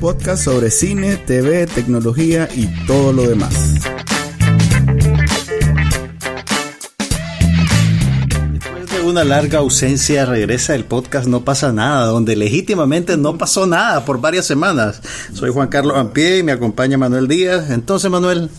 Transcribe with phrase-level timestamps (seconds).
[0.00, 3.54] Podcast sobre cine, TV, tecnología y todo lo demás.
[8.52, 13.66] Después de una larga ausencia regresa el podcast No pasa nada, donde legítimamente no pasó
[13.66, 15.00] nada por varias semanas.
[15.32, 17.70] Soy Juan Carlos Ampie y me acompaña Manuel Díaz.
[17.70, 18.50] Entonces, Manuel,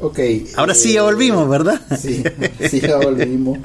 [0.00, 0.18] Ok.
[0.56, 1.80] ahora sí ya eh, volvimos, ¿verdad?
[2.00, 2.22] Sí,
[2.70, 3.58] sí, ya volvimos.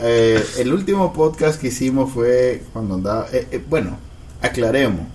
[0.00, 3.26] Eh, el último podcast que hicimos fue cuando andaba.
[3.32, 3.98] eh, eh, bueno,
[4.40, 5.06] aclaremos.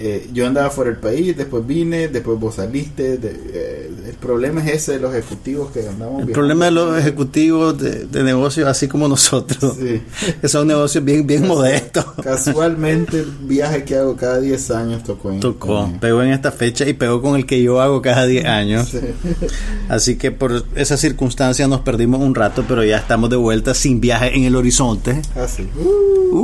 [0.00, 3.16] Eh, yo andaba fuera del país, después vine, después vos saliste.
[3.16, 6.32] de- eh, el problema es ese de los ejecutivos que andamos El viajando.
[6.32, 10.02] problema de los ejecutivos de, de negocios así como nosotros, Sí.
[10.40, 12.04] que son negocios bien, bien modestos.
[12.22, 15.40] Casualmente, el viaje que hago cada 10 años tocó en.
[15.40, 18.44] Tocó, en- pegó en esta fecha y pegó con el que yo hago cada 10
[18.46, 18.88] años.
[18.88, 18.98] Sí.
[19.88, 24.00] Así que por esa circunstancia nos perdimos un rato, pero ya estamos de vuelta sin
[24.00, 25.22] viaje en el horizonte.
[25.36, 25.68] Así.
[25.78, 26.43] Uh,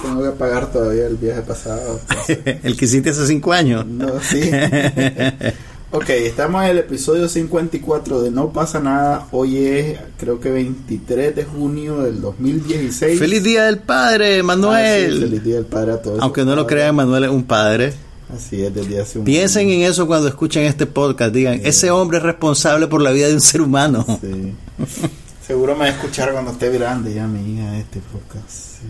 [0.00, 2.00] Tengo que pagar todavía el viaje pasado.
[2.62, 3.86] el que hiciste hace 5 años.
[3.86, 4.40] No, sí.
[5.90, 9.26] ok, estamos en el episodio 54 de No pasa nada.
[9.32, 13.18] Hoy es, creo que 23 de junio del 2016.
[13.18, 15.20] Feliz Día del Padre, Ah, sí, Manuel.
[15.20, 16.20] feliz día del padre a todos.
[16.20, 17.92] Aunque no lo crean, Manuel es un padre.
[18.34, 21.34] Así es, desde hace un Piensen en eso cuando escuchen este podcast.
[21.34, 24.06] Digan, ese hombre es responsable por la vida de un ser humano.
[24.22, 24.54] Sí.
[25.46, 28.48] Seguro me va a escuchar cuando esté grande ya mi hija este podcast.
[28.48, 28.86] Sí,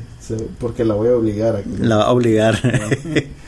[0.59, 2.61] Porque la voy a obligar a que La va a obligar.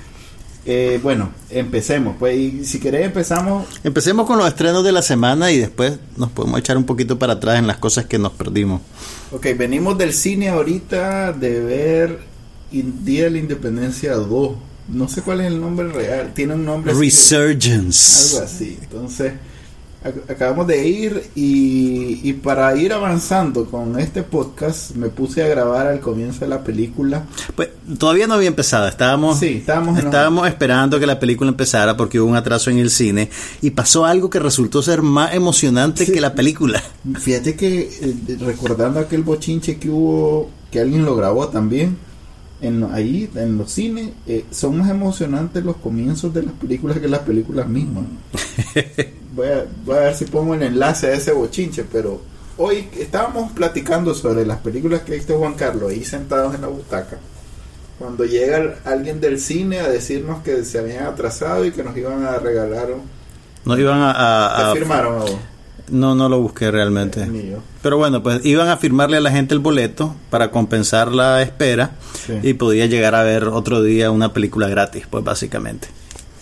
[0.66, 2.16] Eh, bueno, empecemos.
[2.18, 3.66] Pues, y si querés empezamos.
[3.84, 7.34] Empecemos con los estrenos de la semana y después nos podemos echar un poquito para
[7.34, 8.80] atrás en las cosas que nos perdimos.
[9.30, 12.18] Ok, venimos del cine ahorita de ver
[12.70, 14.52] Día de la Independencia 2.
[14.88, 16.32] No sé cuál es el nombre real.
[16.34, 18.36] Tiene un nombre así, Resurgence.
[18.36, 18.78] algo así.
[18.82, 19.32] Entonces,
[20.28, 25.86] acabamos de ir y, y para ir avanzando con este podcast me puse a grabar
[25.86, 27.24] al comienzo de la película.
[27.56, 32.20] Pues todavía no había empezado, estábamos, Sí, estábamos estábamos esperando que la película empezara porque
[32.20, 33.30] hubo un atraso en el cine
[33.62, 36.12] y pasó algo que resultó ser más emocionante Sí.
[36.12, 36.82] que la película.
[37.18, 41.96] Fíjate que eh, recordando aquel bochinche que hubo, que alguien lo grabó también,
[42.66, 47.08] en, ahí en los cines, eh, son más emocionantes los comienzos de las películas que
[47.08, 48.04] las películas mismas.
[49.34, 52.20] voy, a, voy a ver si pongo el enlace a ese bochinche, pero
[52.58, 57.18] hoy estábamos platicando sobre las películas que viste Juan Carlos, ahí sentados en la butaca.
[57.98, 62.24] Cuando llega alguien del cine a decirnos que se habían atrasado y que nos iban
[62.24, 62.88] a regalar.
[63.64, 64.10] Nos iban a...
[64.10, 65.24] a- a- ¿Te firmaron a?
[65.88, 67.28] No, no lo busqué realmente.
[67.82, 71.92] Pero bueno, pues iban a firmarle a la gente el boleto para compensar la espera
[72.26, 72.32] Sí.
[72.42, 75.88] y podía llegar a ver otro día una película gratis, pues básicamente.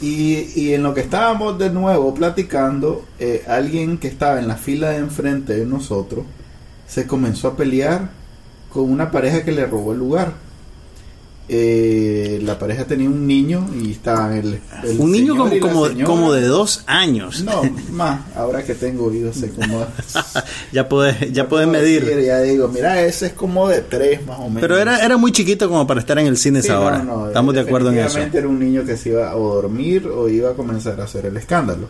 [0.00, 4.56] Y, y en lo que estábamos de nuevo platicando, eh, alguien que estaba en la
[4.56, 6.24] fila de enfrente de nosotros
[6.88, 8.10] se comenzó a pelear
[8.72, 10.32] con una pareja que le robó el lugar.
[11.54, 16.32] Eh, la pareja tenía un niño y estaba el, el Un niño como, como, como
[16.32, 17.42] de dos años.
[17.44, 19.84] No, más, ahora que tengo oídos sé cómo...
[20.72, 22.06] ya puedes, ya puedes medir.
[22.06, 24.62] decir, ya digo, mira, ese es como de tres más o menos.
[24.62, 27.02] Pero era, era muy chiquito como para estar en el cine Sí, esa hora.
[27.02, 28.18] no, no, Estamos de acuerdo en eso.
[28.18, 31.36] era un niño que se iba a dormir o iba a comenzar a hacer el
[31.36, 31.86] escándalo.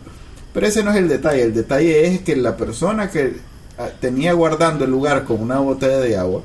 [0.53, 1.41] Pero ese no es el detalle.
[1.43, 3.37] El detalle es que la persona que
[3.77, 6.41] ah, tenía guardando el lugar con una botella de agua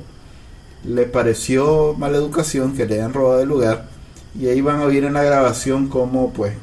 [0.83, 3.87] le pareció mala educación que le hayan robado el lugar
[4.39, 6.53] y ahí van a oír en la grabación cómo pues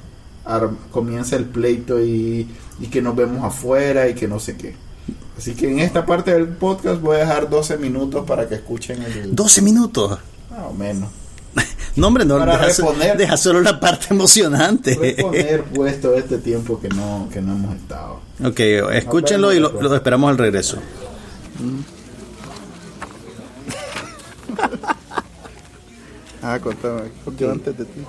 [0.91, 2.49] comienza el pleito y,
[2.81, 4.75] y que nos vemos afuera y que no sé qué.
[5.37, 9.03] Así que en esta parte del podcast voy a dejar 12 minutos para que escuchen
[9.03, 9.35] el...
[9.35, 10.19] 12 minutos.
[10.51, 11.11] Más o menos.
[11.97, 13.17] No, hombre, no, Para deja, reponer.
[13.17, 14.95] deja solo la parte emocionante.
[15.01, 18.61] reponer pues todo este tiempo que no que no hemos estado ok,
[18.93, 20.77] escúchenlo y lo, lo esperamos al regreso.
[26.43, 28.01] ah contame porque antes de ti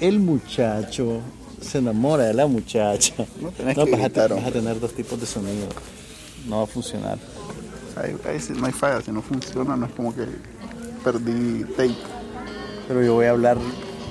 [0.00, 1.20] El muchacho
[1.60, 3.14] se enamora de la muchacha.
[3.40, 5.66] No tenés que vas, a, gritar, vas a tener dos tipos de sonido.
[6.48, 7.18] No va a funcionar.
[7.96, 10.24] ahí, ahí sí no hay falla si no funciona no es como que
[11.04, 11.96] perdí tape
[12.88, 13.58] Pero yo voy a hablar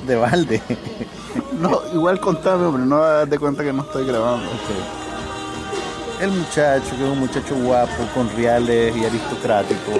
[0.06, 0.62] de balde.
[1.60, 4.50] no igual contame hombre no das de cuenta que no estoy grabando
[6.22, 9.92] El muchacho, que es un muchacho guapo, con reales y aristocrático,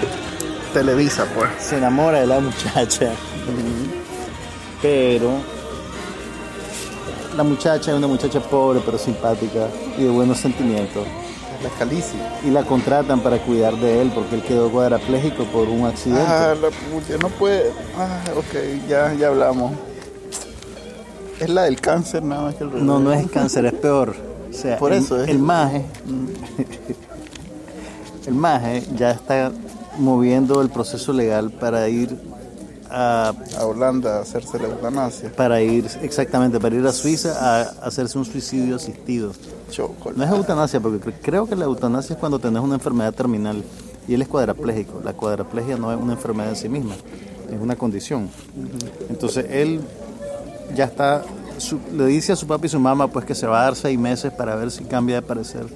[0.72, 3.10] Televisa pues se enamora de la muchacha.
[4.82, 5.30] Pero
[7.36, 9.68] la muchacha es una muchacha pobre pero simpática
[9.98, 11.06] y de buenos sentimientos.
[11.62, 12.16] La Calici.
[12.46, 16.24] Y la contratan para cuidar de él porque él quedó cuadraplégico por un accidente.
[16.26, 17.70] Ah, la pucha, no puede.
[17.98, 19.72] Ah, ok, ya, ya hablamos.
[21.38, 24.14] Es la del cáncer nada más que el No, no es cáncer, es peor.
[24.48, 25.28] O sea, Por el, eso es.
[25.28, 25.84] el maje,
[28.26, 29.52] el maje ya está
[30.00, 32.16] moviendo el proceso legal para ir
[32.90, 35.30] a A Holanda a hacerse la eutanasia.
[35.36, 39.32] para ir exactamente para ir a Suiza a hacerse un suicidio asistido.
[39.70, 40.18] Chocolate.
[40.18, 43.62] No es eutanasia porque cre- creo que la eutanasia es cuando tenés una enfermedad terminal
[44.08, 45.00] y él es cuadraplégico.
[45.04, 46.94] La cuadraplegia no es una enfermedad en sí misma,
[47.48, 48.28] es una condición.
[49.08, 49.80] Entonces él
[50.74, 51.22] ya está,
[51.58, 53.76] su- le dice a su papá y su mamá pues que se va a dar
[53.76, 55.66] seis meses para ver si cambia de parecer,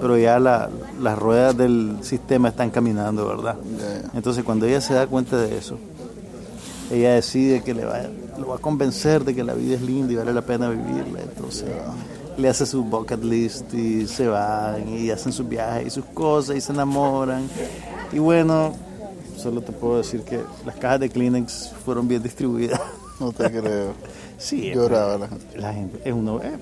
[0.00, 0.68] pero ya la-
[1.00, 3.56] las ruedas del sistema están caminando, ¿verdad?
[4.14, 5.78] Entonces cuando ella se da cuenta de eso,
[6.90, 8.02] ella decide que le va,
[8.38, 11.20] lo va a convencer de que la vida es linda y vale la pena vivirla.
[11.22, 11.68] Entonces
[12.36, 16.56] le hace su bucket list y se van y hacen sus viajes y sus cosas
[16.56, 17.48] y se enamoran.
[18.12, 18.74] Y bueno,
[19.36, 22.80] solo te puedo decir que las cajas de Kleenex fueron bien distribuidas.
[23.20, 23.92] No te creo.
[24.38, 25.58] Sí, Lloraba la gente.
[25.58, 26.42] la gente es uno.
[26.42, 26.52] eh,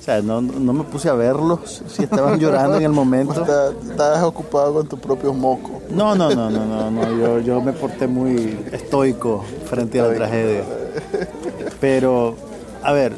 [0.00, 3.44] o sea, no, no me puse a verlos si estaban llorando en el momento.
[3.90, 5.72] Estabas ocupado con tus propios mocos.
[5.90, 7.18] No, no, no, no, no, no.
[7.18, 10.62] Yo, yo me porté muy estoico frente a la tragedia.
[11.80, 12.34] Pero,
[12.82, 13.12] a ver,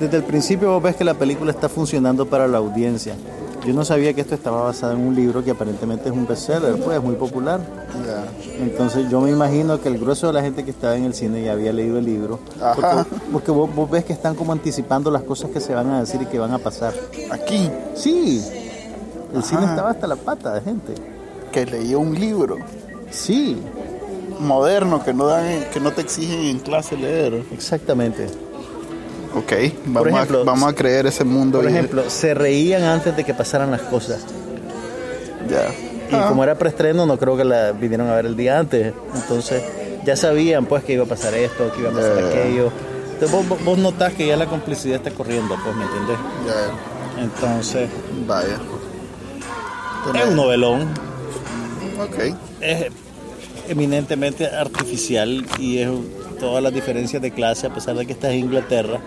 [0.00, 3.14] desde el principio vos ves que la película está funcionando para la audiencia.
[3.66, 6.76] Yo no sabía que esto estaba basado en un libro que aparentemente es un bestseller,
[6.82, 7.60] pues es muy popular.
[8.60, 11.42] Entonces yo me imagino que el grueso de la gente que estaba en el cine
[11.42, 12.38] ya había leído el libro.
[12.60, 12.74] Ajá.
[12.74, 16.00] Porque, porque vos, vos ves que están como anticipando las cosas que se van a
[16.00, 16.94] decir y que van a pasar.
[17.32, 18.42] Aquí, Sí,
[19.34, 20.94] el cine estaba hasta la pata de gente.
[21.50, 22.58] que leí un libro
[23.10, 23.56] Sí,
[24.40, 27.44] moderno que no dan, que no te exigen en clase leer.
[27.52, 28.26] exactamente.
[29.36, 29.52] Ok,
[29.86, 31.60] vamos, ejemplo, a, vamos a creer ese mundo.
[31.60, 34.24] Por y- ejemplo, se reían antes de que pasaran las cosas.
[35.48, 35.68] ya.
[36.10, 38.94] Y Ah, como era preestreno, no creo que la vinieron a ver el día antes.
[39.14, 39.62] Entonces,
[40.04, 42.70] ya sabían pues que iba a pasar esto, que iba a pasar aquello.
[43.14, 46.16] Entonces, vos, vos- notás que ya la complicidad está corriendo, pues, ¿me entendés?
[46.46, 47.88] ya, Entonces,
[48.26, 48.56] vaya.
[50.14, 50.88] es un novelón.
[52.00, 52.34] Ok.
[52.60, 52.86] Es
[53.68, 55.88] eminentemente artificial y es
[56.38, 59.00] todas las diferencias de clase, a pesar de que estás en Inglaterra,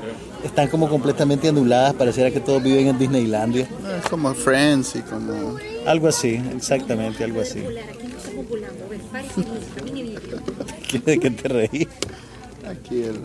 [0.44, 1.94] están como completamente anuladas.
[1.94, 3.68] Pareciera que todos viven en Disneylandia.
[4.04, 5.58] Es como Friends y como...
[5.86, 7.60] Algo así, exactamente, algo así.
[7.60, 9.44] Aquí no estamos volando, ves, parece
[9.76, 10.20] camine bien.
[11.06, 11.88] ¿De qué te reí?
[12.68, 13.20] Aquí el...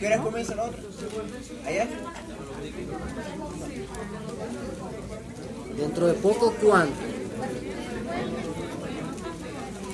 [0.00, 0.54] qué hora comienza
[1.66, 1.86] ¿Allá?
[5.76, 6.94] Dentro de poco, ¿cuánto?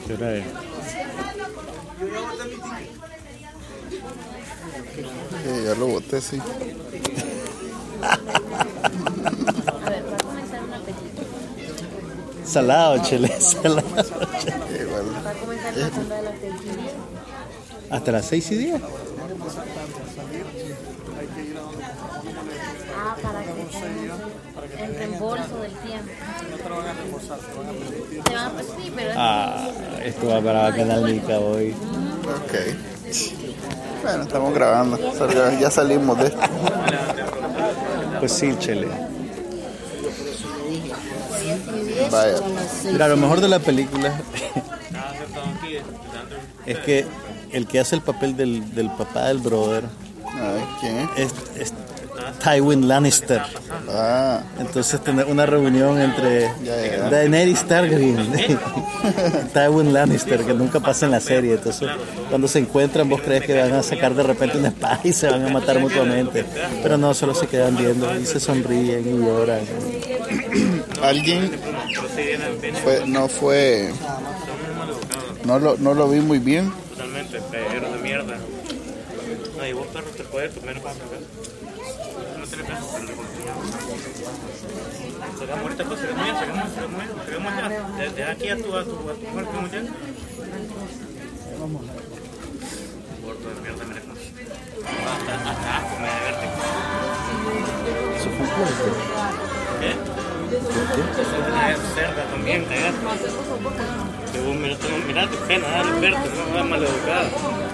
[0.06, 0.44] ¿Qué hora es?
[5.64, 6.38] Ya lo boté, sí.
[8.02, 8.16] A
[9.90, 11.26] ver, va a comenzar una película.
[12.44, 13.82] Salado, chile, salado.
[14.40, 14.86] Chile.
[15.24, 16.34] Va a comenzar la tanda de las
[17.90, 18.82] ¿Hasta las 6 y 10?
[23.08, 24.20] Ah, para que tengas
[24.80, 26.10] el reembolso del tiempo.
[26.50, 28.22] No te lo van a reembolsar, te van a permitir.
[28.24, 29.10] Te van a pues, sí, pero...
[29.16, 29.68] Ah,
[30.04, 31.70] esto va para la Canalica hoy.
[31.70, 32.52] Ok.
[34.02, 34.98] Bueno, estamos grabando,
[35.60, 36.40] ya salimos de esto.
[38.18, 38.88] Pues sí, Chele.
[42.10, 42.38] Vaya.
[42.90, 44.20] Mira, lo mejor de la película
[46.66, 47.06] es que
[47.52, 49.84] el que hace el papel del, del papá del brother.
[50.80, 51.72] ¿quién es, es
[52.42, 53.42] Tywin Lannister.
[53.88, 57.10] Ah, Entonces tener una reunión entre Ya, ya.
[57.10, 58.56] Daenerys Targaryen y
[59.52, 61.54] Tywin Lannister que nunca pasa en la serie.
[61.54, 61.88] Entonces
[62.28, 65.28] cuando se encuentran vos crees que van a sacar de repente una espada y se
[65.28, 66.44] van a matar mutuamente.
[66.82, 69.60] Pero no, solo se quedan viendo y se sonríen y lloran.
[71.02, 71.50] alguien
[72.82, 73.90] fue, no fue...
[75.44, 76.72] No lo, no lo vi muy bien.
[76.90, 78.36] Totalmente, perro de mierda.
[79.62, 81.04] Ay, vos perro te puedes comer para acá.
[81.06, 82.46] No tiene caso, pero le
[85.38, 86.80] Sacamos ahorita pues, sacamos ya, sacamos, ya,
[87.24, 87.68] sacamos ya.
[88.02, 89.26] De- Deja aquí a tu, a tu, a tu.
[93.22, 94.14] Gordo de mierda, cómo.
[95.06, 95.32] Hasta,
[95.76, 96.46] hasta me da.
[99.80, 99.90] ¿Qué?
[101.94, 102.98] Cerda también, mirate,
[104.88, 107.65] no, mirate, pena, dale, verte, no, no,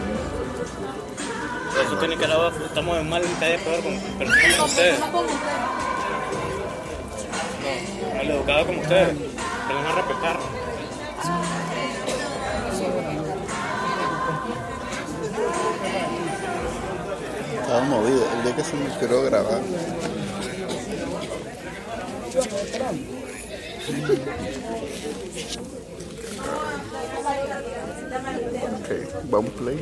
[1.83, 1.89] maleducada.
[1.89, 5.01] Eso tiene que lavar, estamos en mal calle peor con personas como ustedes.
[5.01, 5.07] No,
[8.17, 9.17] mal educado como ustedes.
[9.69, 10.39] Tenemos a respetar.
[17.61, 18.27] Estaba movido.
[18.37, 19.61] El día que se me quiero grabar.
[28.81, 28.91] Ok,
[29.25, 29.79] vamos play.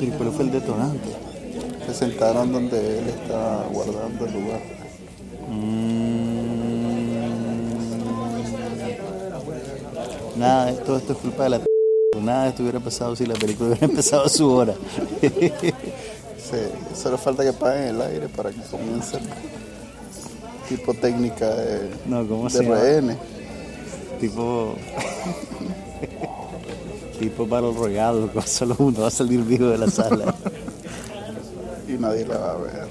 [0.00, 1.08] ¿Y cuál fue el detonante?
[1.86, 4.60] Se sentaron donde él estaba guardando el lugar.
[5.50, 6.38] Mm.
[10.38, 11.60] Nada, todo esto es culpa de la...
[12.22, 14.74] Nada de esto hubiera pasado si la película hubiera empezado a su hora.
[16.38, 16.56] Sí,
[16.96, 19.18] solo falta que paguen el aire para que comience
[20.66, 23.16] tipo técnica de, No, ¿cómo de se llama?
[24.18, 24.74] Tipo...
[27.18, 30.34] tipo Battle Royale, solo uno va a salir vivo de la sala.
[31.88, 32.88] Y nadie la va a ver.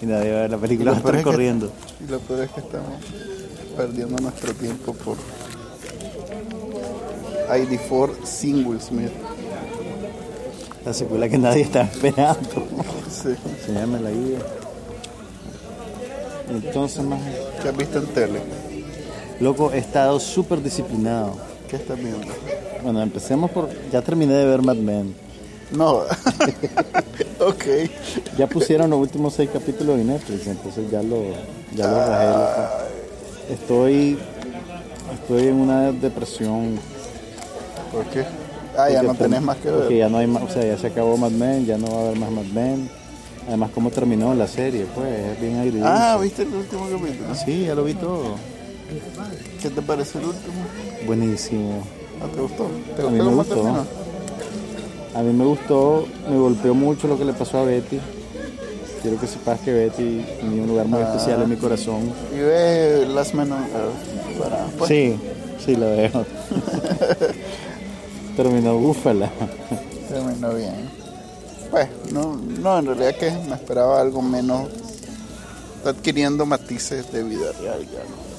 [0.00, 1.70] Y nadie va a ver la película, va a estar es que- corriendo.
[2.04, 2.92] y lo peor es que estamos
[3.76, 5.16] perdiendo nuestro tiempo por
[7.48, 9.10] ID4 sin Will Smith.
[10.84, 12.38] La secuela que nadie está esperando.
[13.12, 13.28] Sí.
[13.60, 14.38] Enseñame la guía.
[16.48, 17.20] Entonces, más...
[17.62, 18.40] ¿Qué has visto en tele?
[19.38, 21.36] Loco, he estado súper disciplinado.
[21.68, 22.26] ¿Qué estás viendo?
[22.82, 23.68] Bueno, empecemos por...
[23.90, 25.14] Ya terminé de ver Mad Men.
[25.70, 25.98] No.
[27.40, 27.64] ok.
[28.36, 31.22] Ya pusieron los últimos seis capítulos en Netflix, entonces ya lo,
[31.74, 32.50] ya lo loco.
[33.50, 34.18] Estoy,
[35.14, 36.78] estoy en una depresión.
[37.90, 38.24] ¿Por qué?
[38.76, 39.98] Ah, ya porque no tenés más que Porque ver.
[39.98, 42.00] ya no hay más, o sea, ya se acabó Mad Men, ya no va a
[42.06, 42.90] haber más Mad Men.
[43.48, 45.86] Además, cómo terminó la serie, pues, es bien agridulce.
[45.86, 47.34] Ah, ¿viste el último capítulo?
[47.34, 48.36] Sí, ya lo vi todo.
[49.60, 50.54] ¿Qué te pareció el último?
[51.06, 51.82] Buenísimo.
[52.22, 52.66] ¿No te gustó?
[52.96, 53.54] ¿Te A mí gustó me cómo gustó.
[53.54, 53.86] terminó?
[55.14, 57.98] A mí me gustó, me golpeó mucho lo que le pasó a Betty.
[59.02, 62.12] Quiero que sepas que Betty tenía un lugar muy especial en mi corazón.
[62.34, 64.38] Y ve Last Man on Earth.
[64.40, 65.18] Para, pues, Sí,
[65.64, 66.10] sí, lo veo.
[68.36, 69.30] Terminó búfala.
[70.08, 70.88] Terminó bien.
[71.70, 74.68] Pues, no, no, en realidad que me esperaba algo menos.
[75.84, 78.31] Adquiriendo matices de vida real ya, ¿no?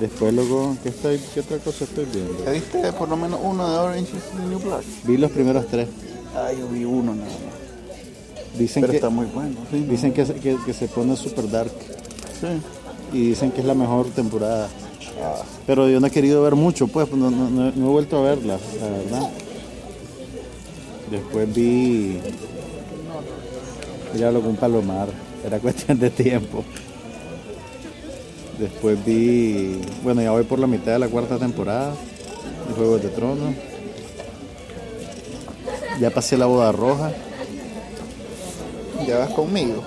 [0.00, 2.44] Después, luego, ¿qué, estoy, ¿qué otra cosa estoy viendo?
[2.44, 4.82] ¿Ya viste por lo menos uno de Orange is the New Black?
[5.04, 5.88] Vi los primeros tres.
[6.34, 8.58] Ah, yo vi uno nada más.
[8.58, 9.56] Dicen Pero que, está muy bueno.
[9.70, 11.72] Sí, dicen que, se- que, que se pone super dark.
[12.40, 12.46] sí.
[13.16, 14.68] Y dicen que es la mejor temporada.
[15.66, 18.22] Pero yo no he querido ver mucho, pues, no, no- no- no he vuelto a
[18.22, 19.30] verla, la verdad.
[21.10, 22.18] Después vi.
[24.18, 25.08] Ya lo con Palomar,
[25.44, 26.64] era cuestión de tiempo.
[28.58, 29.80] Después vi.
[30.02, 31.90] Bueno, ya voy por la mitad de la cuarta temporada
[32.68, 33.54] de Juegos de Tronos.
[36.00, 37.12] Ya pasé la boda roja.
[39.06, 39.82] Ya vas conmigo.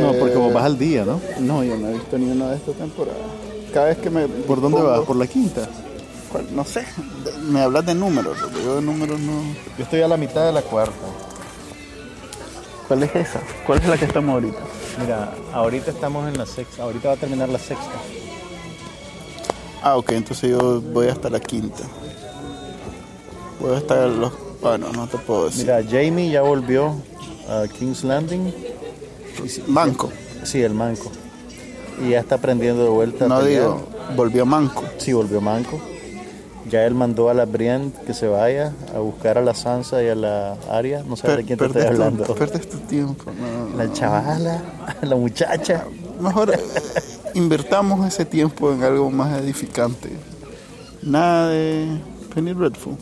[0.00, 1.20] No, porque vos Eh, vas al día, ¿no?
[1.40, 3.16] No, yo no he visto ni una de esta temporada.
[3.72, 4.26] Cada vez que me.
[4.28, 5.00] ¿Por dónde pongo- vas?
[5.00, 5.68] ¿Por la quinta?
[6.30, 6.46] ¿Cuál?
[6.54, 6.84] No sé.
[7.48, 9.40] Me hablas de números, porque yo de números no.
[9.78, 10.92] Yo estoy a la mitad de la cuarta.
[12.86, 13.40] ¿Cuál es esa?
[13.66, 14.58] ¿Cuál es la que estamos ahorita?
[15.00, 17.92] Mira, ahorita estamos en la sexta, ahorita va a terminar la sexta.
[19.82, 21.84] Ah, ok, entonces yo voy hasta la quinta.
[23.60, 24.32] Voy hasta los.
[24.60, 25.64] Bueno, no te puedo decir.
[25.64, 26.96] Mira, Jamie ya volvió
[27.48, 28.52] a King's Landing.
[29.68, 30.10] Manco.
[30.42, 31.10] Sí, el manco.
[32.04, 33.28] Y ya está aprendiendo de vuelta.
[33.28, 33.86] No digo,
[34.16, 34.84] volvió Manco.
[34.98, 35.80] Sí, volvió manco.
[36.70, 40.08] Ya él mandó a la Brienne que se vaya a buscar a la Sansa y
[40.08, 41.02] a la Arya.
[41.06, 42.34] No sabes de quién te estoy Perdes tu- hablando.
[42.34, 43.24] perdes tu tiempo.
[43.70, 43.92] no, La no.
[43.92, 44.62] chavala,
[45.02, 45.84] la muchacha.
[46.20, 46.58] Mejor eh,
[47.34, 50.10] invertamos ese tiempo en algo más edificante.
[51.02, 51.98] Nada de
[52.34, 52.96] Penny Dreadful.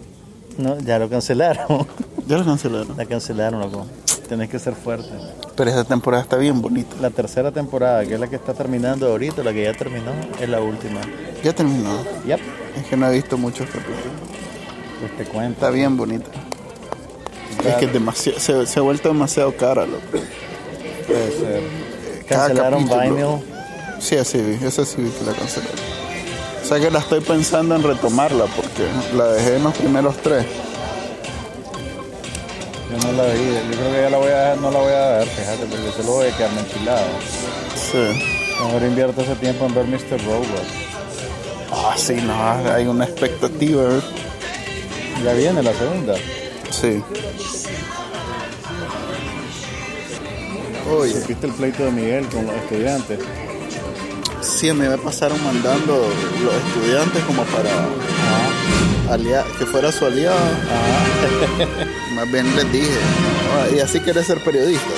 [0.58, 1.86] No, ya lo cancelaron.
[2.26, 2.96] Ya lo cancelaron.
[2.96, 3.86] La cancelaron, loco.
[4.28, 5.08] Tenés que ser fuerte.
[5.56, 6.96] Pero esta temporada está bien bonita.
[7.00, 10.48] La tercera temporada, que es la que está terminando ahorita, la que ya terminó, es
[10.48, 11.00] la última.
[11.42, 12.04] Ya terminó.
[12.26, 12.40] Yep.
[12.76, 14.02] Es que no he visto muchos capítulos.
[15.00, 15.52] Pues te cuento.
[15.52, 16.30] Está bien bonita.
[17.64, 20.02] Es que es demasiado, se, se ha vuelto demasiado cara, loco.
[21.06, 21.62] Puede ser.
[22.28, 23.36] Cada Cancelaron capítulo.
[23.38, 23.56] Vinyl.
[23.98, 25.74] Sí, así vi, esa sí vi que la cancelaron.
[26.62, 28.86] O sea que la estoy pensando en retomarla porque
[29.16, 30.44] la dejé en los primeros tres.
[33.00, 33.40] Yo no la vi.
[33.70, 36.02] Yo creo que ya la voy a, no la voy a ver, fíjate, porque se
[36.04, 37.06] lo voy a quedar enchilado.
[37.74, 38.22] Sí.
[38.64, 40.24] Mejor invierto ese tiempo en ver Mr.
[40.24, 40.46] Robot.
[41.72, 43.82] Ah, sí, no, hay una expectativa.
[43.82, 44.00] ¿eh?
[45.24, 46.14] Ya viene la segunda.
[46.70, 47.02] Sí.
[50.90, 53.18] Oye, ¿Viste el pleito de Miguel con los estudiantes?
[54.40, 56.08] sí, me pasaron mandando
[56.44, 57.70] los estudiantes como para
[59.12, 60.36] alia- que fuera su aliado.
[62.16, 62.98] Más bien les dije,
[63.54, 64.90] "Ah, y así querés ser periodista.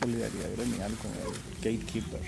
[0.00, 2.20] Solidaridad gremial con el gatekeeper.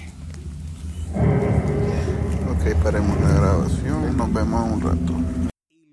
[2.50, 5.12] Ok, paremos la grabación, nos vemos en un rato.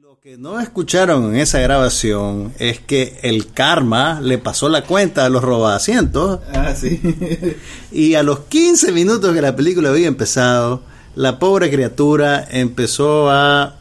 [0.02, 5.26] Lo que no escucharon en esa grabación es que el karma le pasó la cuenta
[5.26, 7.00] a los robacientos Ah, sí.
[7.92, 10.82] y a los 15 minutos que la película había empezado,
[11.16, 13.77] la pobre criatura empezó a,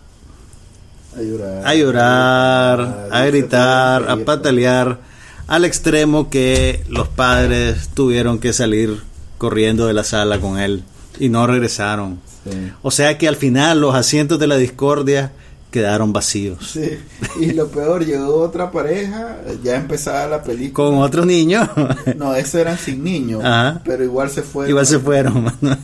[1.17, 1.67] A llorar.
[1.67, 4.99] a llorar, a gritar, a patalear,
[5.47, 9.01] al extremo que los padres tuvieron que salir
[9.39, 10.83] corriendo de la sala con él
[11.19, 12.21] y no regresaron.
[12.45, 12.73] Sí.
[12.83, 15.33] O sea que al final los asientos de la discordia
[15.77, 16.71] quedaron vacíos.
[16.73, 16.99] Sí,
[17.39, 20.73] y lo peor, llegó otra pareja, ya empezaba la película.
[20.89, 21.69] Con otros niños.
[22.17, 23.83] No, esos eran sin niños, Ajá.
[23.85, 24.71] pero igual se fue.
[24.71, 25.45] Igual se fueron.
[25.61, 25.79] mano.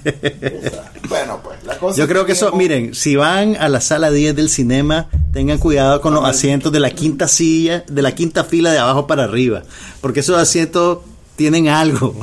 [1.09, 4.35] Bueno, pues la cosa Yo creo que eso, miren, si van a la sala 10
[4.35, 8.73] del cinema, tengan cuidado con los asientos de la quinta silla, de la quinta fila
[8.73, 9.63] de abajo para arriba,
[10.01, 11.01] porque esos asientos
[11.37, 12.17] tienen algo.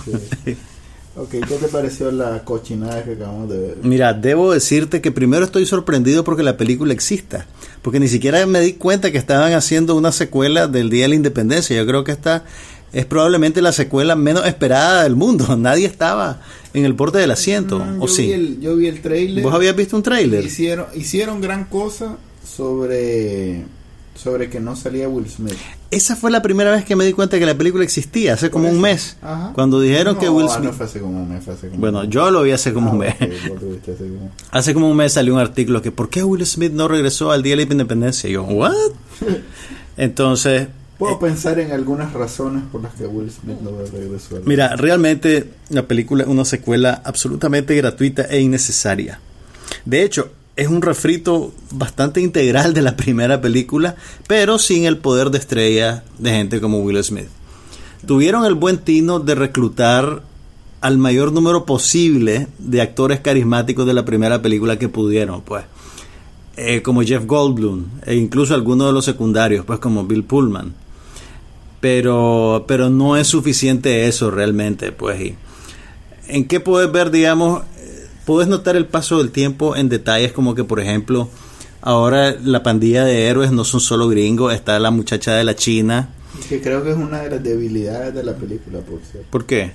[1.19, 3.77] Ok, ¿qué te pareció la cochinada que acabamos de ver?
[3.83, 7.45] Mira, debo decirte que primero estoy sorprendido porque la película exista,
[7.81, 11.15] porque ni siquiera me di cuenta que estaban haciendo una secuela del Día de la
[11.15, 11.75] Independencia.
[11.77, 12.43] Yo creo que esta
[12.91, 15.55] es probablemente la secuela menos esperada del mundo.
[15.57, 16.41] Nadie estaba
[16.74, 18.24] en el borde del asiento, Mm, ¿o yo sí?
[18.27, 19.43] Vi el, yo vi el trailer.
[19.43, 20.43] ¿Vos habías visto un tráiler?
[20.45, 23.63] Hicieron, hicieron gran cosa sobre,
[24.21, 25.55] sobre que no salía Will Smith.
[25.91, 28.69] Esa fue la primera vez que me di cuenta que la película existía, hace como
[28.69, 29.15] un mes.
[29.21, 29.51] Ajá.
[29.55, 30.69] Cuando dijeron No, que Will ah, Smith...
[30.71, 32.13] No fue hace como un mes, fue hace como Bueno, un mes.
[32.13, 33.15] yo lo vi hace como un Ah, mes.
[33.21, 36.88] hace como- Hace como un mes salió un artículo que ¿por qué Will Smith no
[36.88, 38.29] regresó al Día de la Independencia?
[38.29, 38.73] Y yo, ¿what?
[39.97, 44.35] Entonces, Puedo pensar en algunas razones por las que Will Smith no regresó.
[44.35, 49.21] al- mira, realmente la película es una secuela absolutamente gratuita e innecesaria.
[49.85, 50.29] De hecho,
[50.60, 53.96] es un refrito bastante integral de la primera película,
[54.28, 57.30] pero sin el poder de estrella de gente como Will Smith.
[58.06, 60.22] Tuvieron el buen tino de reclutar
[60.82, 65.63] al mayor número posible de actores carismáticos de la primera película que pudieron, pues.
[66.58, 70.74] Eh, como Jeff Goldblum, e incluso algunos de los secundarios, pues como Bill Pullman.
[71.80, 75.36] Pero, pero no es suficiente eso realmente, pues.
[76.28, 77.63] ¿En qué puedes ver, digamos,
[78.30, 81.30] puedes notar el paso del tiempo en detalles como que, por ejemplo,
[81.82, 86.10] ahora la pandilla de héroes no son solo gringos, está la muchacha de la China.
[86.48, 89.28] Que creo que es una de las debilidades de la película, por cierto.
[89.32, 89.72] ¿Por qué?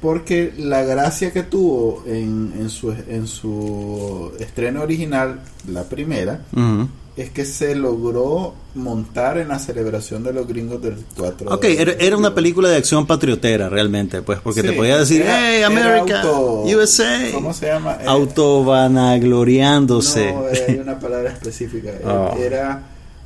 [0.00, 6.40] Porque la gracia que tuvo en, en, su, en su estreno original, la primera.
[7.16, 11.80] Es que se logró montar en la celebración de los gringos del 4 Ok, de-
[11.80, 15.50] era, era una película de acción patriotera realmente, pues, porque te Sí, podía decir, era-
[15.50, 17.94] hey, America, auto- USA, ¿Cómo se llama?
[18.02, 20.32] Eh, autovanagloriándose.
[20.32, 21.90] No, eh, hay una palabra específica.
[22.04, 22.36] Oh.
[22.38, 22.82] Era,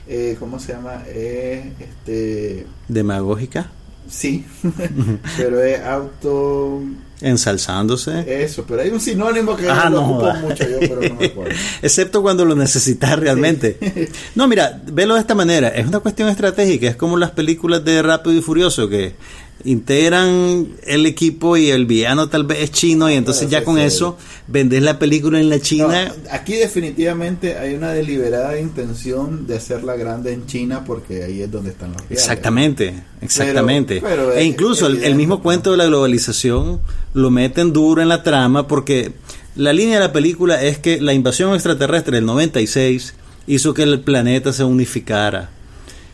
[0.09, 1.03] eh, ¿cómo se llama?
[1.09, 3.71] Eh, este, Demagógica,
[4.09, 4.45] sí,
[5.37, 6.81] pero es auto...
[7.23, 8.45] ensalzándose.
[8.45, 11.27] Eso, pero hay un sinónimo que Ah, no no ocupo mucho yo, pero no me
[11.27, 11.55] acuerdo.
[11.83, 13.79] Excepto cuando lo necesitas realmente.
[14.35, 15.69] No, mira, velo de esta manera.
[15.69, 16.87] Es una cuestión estratégica.
[16.89, 19.15] Es como las películas de Rápido y Furioso que
[19.65, 23.77] integran el equipo y el villano tal vez es chino y entonces ya sí, con
[23.77, 23.83] sí.
[23.83, 26.07] eso vendes la película en la China.
[26.07, 31.51] No, aquí definitivamente hay una deliberada intención de hacerla grande en China porque ahí es
[31.51, 32.03] donde están los.
[32.11, 34.01] Exactamente, exactamente.
[34.01, 36.81] pero e incluso el, mismo cuento de la globalización
[37.15, 39.13] lo meten duro en la trama porque
[39.57, 43.15] la línea de la película es que la invasión extraterrestre del 96
[43.47, 45.51] hizo que el planeta se unificara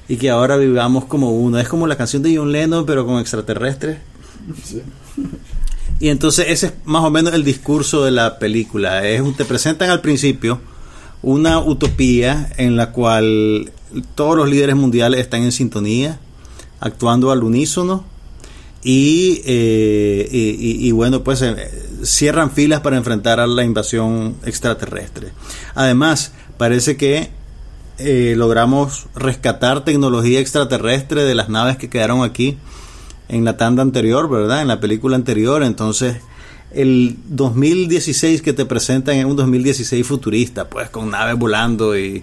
[0.09, 1.59] y que ahora vivamos como uno.
[1.59, 3.99] Es como la canción de John Lennon pero con extraterrestres.
[4.64, 4.83] Sí.
[5.99, 9.09] Y entonces ese es más o menos el discurso de la película.
[9.09, 10.61] Es te presentan al principio
[11.23, 13.73] una utopía en la cual
[14.14, 16.21] todos los líderes mundiales están en sintonía,
[16.81, 18.05] actuando al unísono
[18.83, 20.38] y, eh, y,
[20.85, 21.57] y- y bueno, pues eh,
[22.05, 25.29] cierran filas para enfrentar a la invasión extraterrestre.
[25.75, 27.31] Además, parece que
[27.98, 32.59] eh, logramos rescatar tecnología extraterrestre de las naves que quedaron aquí
[33.28, 34.62] en la tanda anterior, ¿verdad?
[34.62, 35.62] En la película anterior.
[35.62, 36.18] Entonces,
[36.72, 42.22] el 2016 que te presentan es un 2016 futurista, pues con naves volando y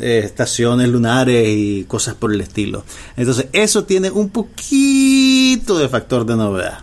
[0.00, 2.84] eh, estaciones lunares y cosas por el estilo.
[3.16, 6.80] Entonces, eso tiene un poquito de factor de novedad.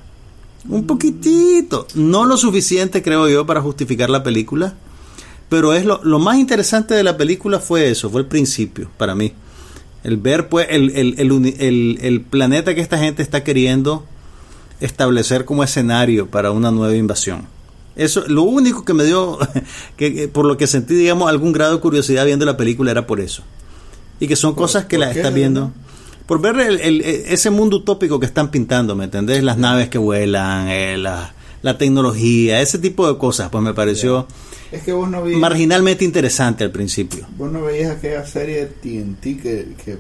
[0.68, 1.88] Un poquitito.
[1.94, 4.76] No lo suficiente, creo yo, para justificar la película.
[5.50, 9.14] Pero es lo, lo más interesante de la película fue eso, fue el principio, para
[9.16, 9.34] mí.
[10.04, 14.06] El ver pues el, el, el el- planeta que esta gente está queriendo
[14.80, 17.48] establecer como escenario para una nueva invasión.
[17.96, 19.38] Eso, lo único que me dio,
[19.98, 23.08] que, que por lo que sentí, digamos, algún grado de curiosidad viendo la película era
[23.08, 23.44] por eso.
[24.20, 25.72] Y que son cosas que las qué, estás viendo.
[26.26, 29.44] Por ver el- el- ese mundo utópico que están pintando, ¿me entendés?
[29.44, 34.28] Las naves que vuelan, eh, la, la tecnología, ese tipo de cosas, pues me pareció
[34.76, 37.26] Es que vos no veías, marginalmente interesante al principio.
[37.38, 39.98] vos no veías aquella serie de TNT que, que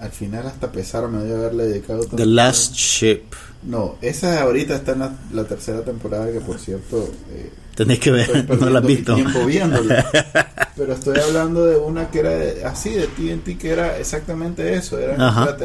[0.00, 3.22] al final hasta pesar me dio haberle dedicado tanto The Last Ship.
[3.62, 7.98] No, esa de ahorita está en la, la tercera temporada que por cierto eh, Tenés
[7.98, 9.14] que ver, no la has visto.
[9.14, 10.06] tiempo viéndola.
[10.76, 14.98] Pero estoy hablando de una que era de- así de TNT que era exactamente eso,
[14.98, 15.56] era Ajá.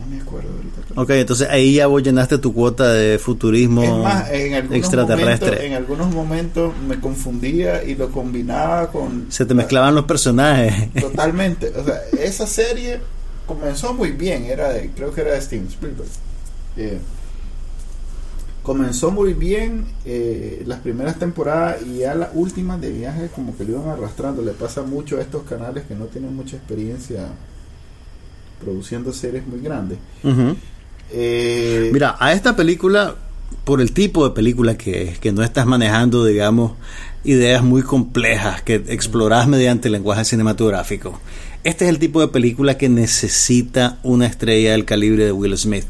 [0.00, 1.00] No me acuerdo ahorita.
[1.00, 5.46] Ok, entonces ahí ya vos llenaste tu cuota de futurismo Es más, en algunos, extraterrestre.
[5.50, 10.92] momentos, en algunos momentos me confundía y lo combinaba con Se te mezclaban los personajes.
[11.00, 11.72] totalmente.
[11.76, 13.00] O sea, esa serie
[13.46, 16.08] comenzó muy bien, era de, creo que era de Steven Spielberg.
[16.76, 16.98] Eh,
[18.64, 23.64] comenzó muy bien eh, las primeras temporadas y ya las últimas de viaje como que
[23.64, 24.42] lo iban arrastrando.
[24.42, 27.28] Le pasa mucho a estos canales que no tienen mucha experiencia
[28.64, 29.98] produciendo series muy grandes.
[31.12, 33.14] Eh, Mira, a esta película,
[33.64, 36.72] por el tipo de película que es, que no estás manejando, digamos,
[37.24, 41.20] ideas muy complejas que explorás mediante el lenguaje cinematográfico,
[41.62, 45.84] este es el tipo de película que necesita una estrella del calibre de Will Smith.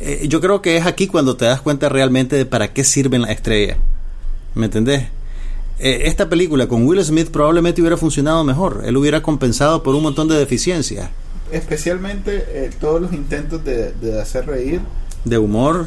[0.00, 3.22] Eh, yo creo que es aquí cuando te das cuenta realmente de para qué sirven
[3.22, 3.76] las estrellas.
[4.54, 5.04] ¿Me entendés?
[5.78, 8.82] Eh, esta película con Will Smith probablemente hubiera funcionado mejor.
[8.84, 11.10] Él hubiera compensado por un montón de deficiencias.
[11.52, 14.80] Especialmente eh, todos los intentos de, de hacer reír.
[15.24, 15.86] De humor,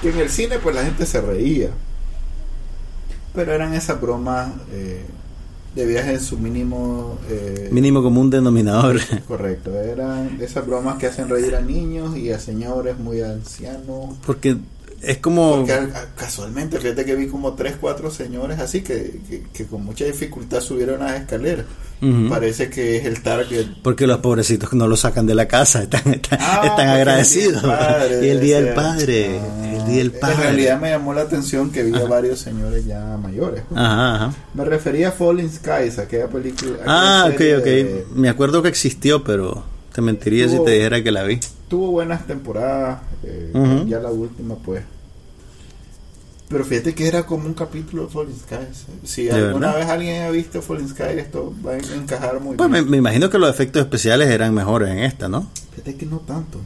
[0.00, 1.70] que en el cine pues la gente se reía.
[3.34, 5.04] Pero eran esas bromas eh,
[5.74, 9.00] de viaje en su mínimo eh, mínimo común denominador.
[9.28, 14.16] correcto eran esas bromas que hacen reír a niños y a señores muy ancianos.
[14.26, 14.56] Porque
[15.02, 15.56] es como...
[15.66, 15.78] porque
[16.16, 20.60] casualmente fíjate que vi como tres cuatro señores así que, que, que con mucha dificultad
[20.60, 21.66] subieron las escaleras
[22.28, 26.02] parece que es el target Porque los pobrecitos no lo sacan de la casa, están,
[26.12, 27.62] están, Ah, están agradecidos.
[28.10, 28.74] el y el Día del.
[28.74, 30.34] Padre, Ah, el Día del Padre.
[30.34, 33.62] En realidad me llamó la atención que vi a varios señores ya mayores.
[33.72, 34.34] Ajá, ajá.
[34.52, 36.72] Me refería a Falling Skies, aquella película.
[36.80, 37.64] aquella Ah, ok, ok.
[37.64, 39.62] de- Me acuerdo que existió, pero
[39.94, 41.38] te mentiría si te dijera que la vi.
[41.72, 43.00] Tuvo buenas temporadas.
[43.24, 43.50] eh.
[43.86, 44.82] Ya la última, pues.
[46.50, 48.84] Pero fíjate que era como un capítulo de Falling Skies.
[49.04, 49.80] Si ¿De alguna verdad?
[49.80, 52.90] vez alguien ha visto Falling Skies, esto va a encajar muy Pues me, bien.
[52.90, 55.46] me imagino que los efectos especiales eran mejores en esta, ¿no?
[55.70, 56.58] Fíjate que no tanto.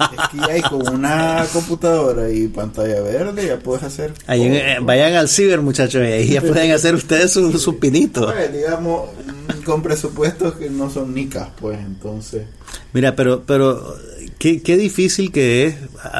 [0.00, 4.12] Es que ya hay con una computadora y pantalla verde, ya puedes hacer.
[4.26, 8.32] Ahí eh, vayan al ciber, muchachos, y ahí ya pueden hacer ustedes sus su pinitos.
[8.32, 12.46] Pues, digamos, mm, con presupuestos que no son nicas, pues entonces.
[12.92, 13.96] Mira, pero, pero
[14.38, 15.76] qué, qué difícil que es.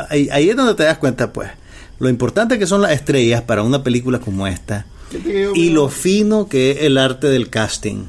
[0.09, 1.51] Ahí, ahí es donde te das cuenta, pues,
[1.99, 6.49] lo importante que son las estrellas para una película como esta yo y lo fino
[6.49, 8.05] que es el arte del casting.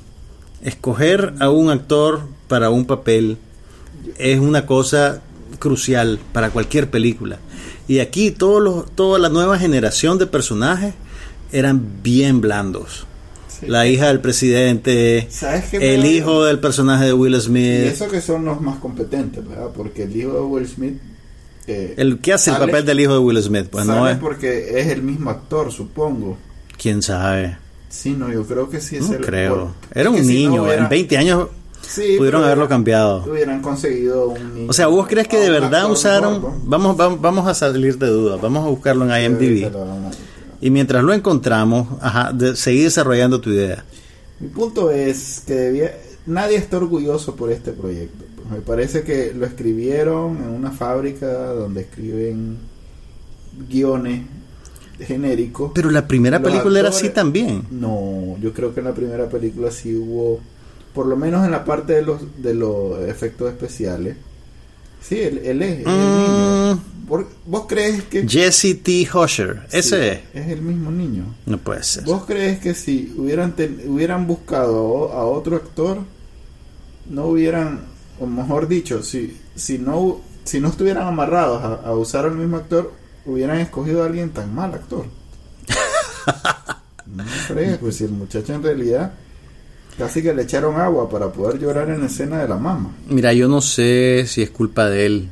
[0.64, 3.38] Escoger a un actor para un papel
[4.18, 5.22] es una cosa
[5.64, 7.40] crucial para cualquier película.
[7.88, 10.94] Y aquí todos los, toda la nueva generación de personajes
[11.54, 13.06] eran bien blandos.
[13.48, 13.68] Sí.
[13.68, 17.86] La hija del presidente, ¿Sabes qué me el hijo del personaje de Will Y Smith,
[17.86, 19.70] eso que son los más competentes, ¿verdad?
[19.74, 20.98] Porque el hijo de Will Smith.
[21.68, 24.18] eh, el que hace el papel del hijo de Will Smith, pues no es.
[24.18, 26.38] porque es el mismo actor, supongo.
[26.78, 29.74] Quién sabe, Sí, no, yo creo que sí es no el creo.
[29.94, 31.48] Era un no niño, en 20 años
[31.88, 33.24] Sí, pudieron haberlo cambiado.
[33.30, 34.70] Hubieran conseguido un.
[34.70, 36.36] O sea, ¿vos crees que de un verdad usaron?
[36.36, 36.62] mejor, ¿no?
[36.66, 38.42] Vamos, vamos, vamos a salir de dudas.
[38.42, 39.72] Vamos a buscarlo en IMDb.
[40.62, 43.84] Y mientras lo encontramos, ajá, de, seguir desarrollando tu idea.
[44.40, 45.92] Mi punto es que debía,
[46.26, 48.24] nadie está orgulloso por este proyecto.
[48.36, 52.58] Pues me parece que lo escribieron en una fábrica donde escriben
[53.70, 54.22] guiones
[55.00, 55.72] genéricos.
[55.74, 57.64] Pero la primera Los película era así también.
[57.72, 60.40] No, yo creo que en la primera película sí hubo,
[60.94, 64.16] por lo menos en la parte de los, de los efectos especiales.
[65.02, 66.76] Sí, él, él es, es el niño.
[66.76, 68.26] Mm, Por- ¿Vos crees que...
[68.28, 69.08] Jesse T.
[69.14, 69.64] Husher.
[69.70, 70.20] Sí, Ese es.
[70.34, 71.26] Es el mismo niño.
[71.46, 72.06] No puede ser.
[72.06, 75.98] ¿Vos crees que si hubieran ten- hubieran buscado a, a otro actor,
[77.10, 77.82] no hubieran,
[78.20, 82.58] o mejor dicho, si, si no si no estuvieran amarrados a, a usar al mismo
[82.58, 82.94] actor,
[83.26, 85.06] hubieran escogido a alguien tan mal actor?
[87.08, 89.14] no crees, pues si el muchacho en realidad
[89.98, 92.92] casi que le echaron agua para poder llorar en la escena de la mamá.
[93.08, 95.30] Mira, yo no sé si es culpa de él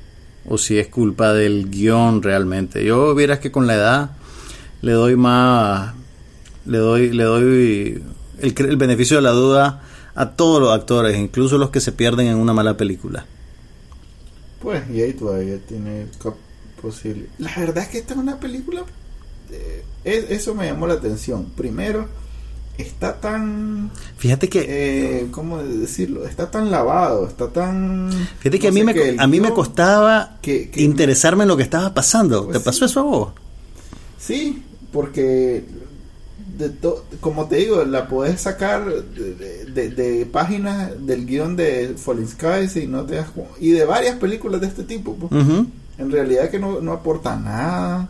[0.48, 2.84] o si es culpa del guion realmente.
[2.84, 4.12] Yo vieras que con la edad
[4.82, 5.94] le doy más,
[6.66, 8.04] le doy, le doy
[8.40, 9.84] el, beneficio de la duda
[10.16, 13.26] a todos los actores, incluso los que se pierden en una mala película.
[14.62, 16.06] Pues, y ahí todavía tiene
[16.82, 17.28] posible.
[17.40, 18.84] La verdad es que esta es una película.
[19.54, 21.48] eh, es- eso me llamó la atención.
[21.58, 22.08] Primero,
[22.78, 26.26] está tan, Fíjate que eh, ¿cómo decirlo?
[26.28, 28.10] Está tan lavado, está tan...
[28.40, 31.58] Fíjate que no a mí, me, a mí me costaba que- que- interesarme en lo
[31.58, 32.46] que estaba pasando.
[32.46, 32.86] Pues ¿Te pasó sí.
[32.86, 33.34] eso a vos?
[34.20, 35.64] Sí, porque
[36.58, 41.96] de to- como te digo, la podés sacar de, de- de páginas del guion de
[41.98, 43.28] Falling Skies y no te das
[43.60, 45.16] y de varias películas de este tipo.
[45.16, 45.32] pues.
[45.98, 48.10] En realidad que no, no aporta nada.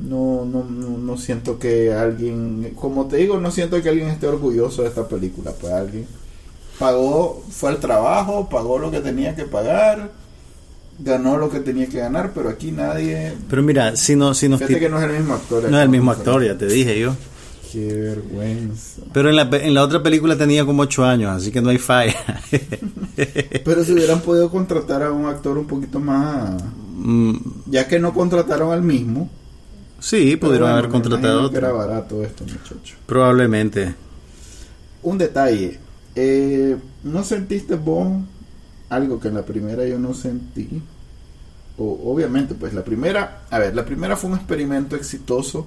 [0.00, 4.28] No, no, no, no siento que alguien, como te digo, no siento que alguien esté
[4.28, 5.52] orgulloso de esta película.
[5.60, 6.06] Pues alguien
[6.78, 10.12] pagó, fue al trabajo, pagó lo que tenía que pagar,
[11.00, 13.32] ganó lo que tenía que ganar, pero aquí nadie.
[13.50, 15.68] Pero mira, si no, si nos Fíjate que no es el mismo actor.
[15.68, 17.16] no es el mismo actor, ya te dije yo.
[17.72, 19.02] Qué vergüenza.
[19.12, 21.78] Pero en la, en la otra película tenía como 8 años, así que no hay
[21.78, 22.14] falla.
[23.64, 26.62] Pero si hubieran podido contratar a un actor un poquito más.
[26.96, 29.28] Mm, Ya que no contrataron al mismo.
[29.98, 31.78] Sí, pudieron bueno, haber contratado imagino que era otro.
[31.78, 32.96] barato esto, muchacho.
[33.06, 33.94] Probablemente.
[35.02, 35.78] Un detalle.
[36.14, 38.08] eh, ¿No sentiste vos
[38.88, 40.82] algo que en la primera yo no sentí?
[41.76, 43.42] O, obviamente, pues la primera.
[43.50, 45.66] A ver, la primera fue un experimento exitoso.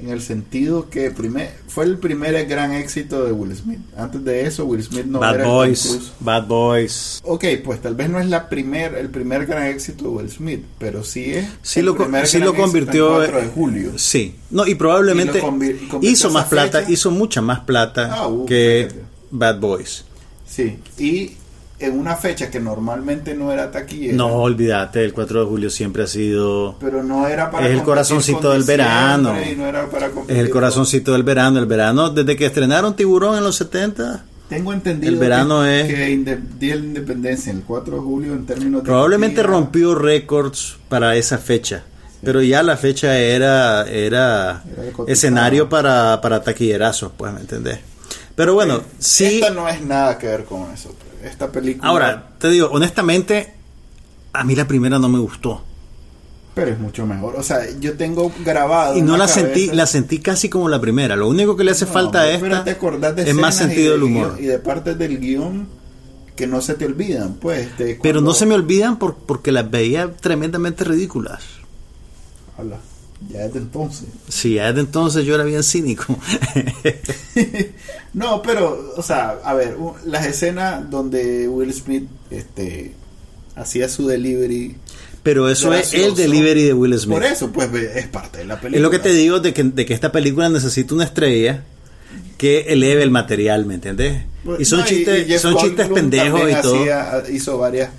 [0.00, 3.80] En el sentido que primer, fue el primer gran éxito de Will Smith.
[3.96, 6.12] Antes de eso, Will Smith no Bad era Boys.
[6.20, 7.20] Bad Boys.
[7.24, 10.64] Ok, pues tal vez no es la primer, el primer gran éxito de Will Smith,
[10.78, 13.16] pero sí es Sí el lo, primer sí gran lo éxito en convirtió.
[13.16, 13.92] 4 de julio.
[13.96, 14.34] Sí.
[14.50, 18.88] No, y probablemente Y convirtió hizo más plata, hizo mucha más plata Ah, uh, que.
[19.30, 20.04] Bad Boys.
[20.46, 21.32] Sí, y
[21.80, 24.16] en una fecha que normalmente no era taquillera.
[24.16, 27.82] No, olvídate, el 4 de julio siempre ha sido Pero no era para Es el
[27.82, 29.34] corazoncito del verano.
[29.50, 33.36] y no era para es el corazoncito del verano, el verano desde que estrenaron Tiburón
[33.38, 36.86] en los 70, con- Tengo entendido el verano que, es- que inde- Día de la
[36.86, 38.86] Independencia, el 4 de julio, en términos de.
[38.86, 41.84] probablemente taquilla, rompió récords para esa fecha.
[42.20, 47.78] Pero ya la fecha era era Era escenario para, para taquillerazos, pues, ¿me entendés?
[48.38, 49.24] Pero bueno, sí.
[49.40, 50.94] Esta no es nada que ver con eso.
[51.24, 51.88] Esta película.
[51.90, 53.52] Ahora, te digo, honestamente,
[54.32, 55.64] a mí la primera no me gustó.
[56.54, 57.34] Pero es mucho mejor.
[57.34, 58.96] O sea, yo tengo grabado.
[58.96, 61.16] Y no la cabeza- sentí, la sentí casi como la primera.
[61.16, 62.70] Lo único que le hace No, falta a esta te
[63.28, 64.36] es más sentido del de humor.
[64.36, 65.66] guión- Y de partes del guion
[66.36, 67.66] que no se te olvidan, pues.
[67.66, 71.42] este, Pero no se me olvidan por, porque las veía tremendamente ridículas.
[72.56, 72.76] Habla,
[73.30, 74.06] Ya desde entonces.
[74.28, 76.16] Sí, ya desde entonces yo era bien cínico.
[78.14, 79.76] no, pero, o sea, a ver,
[80.06, 82.92] las escenas donde Will Smith este,
[83.56, 84.76] hacía su delivery.
[85.22, 86.22] Pero eso es el gracioso.
[86.22, 87.14] delivery de Will Smith.
[87.18, 88.76] Por eso, pues es parte de la película.
[88.76, 91.64] Es lo que te digo de que, de que esta película necesita una estrella
[92.38, 94.22] que eleve el material, ¿me entiendes?
[94.44, 96.76] Pues, Y son no, chistes, Jeff son chistes pendejos y todo.
[96.80, 97.90] hacía- hizo varias,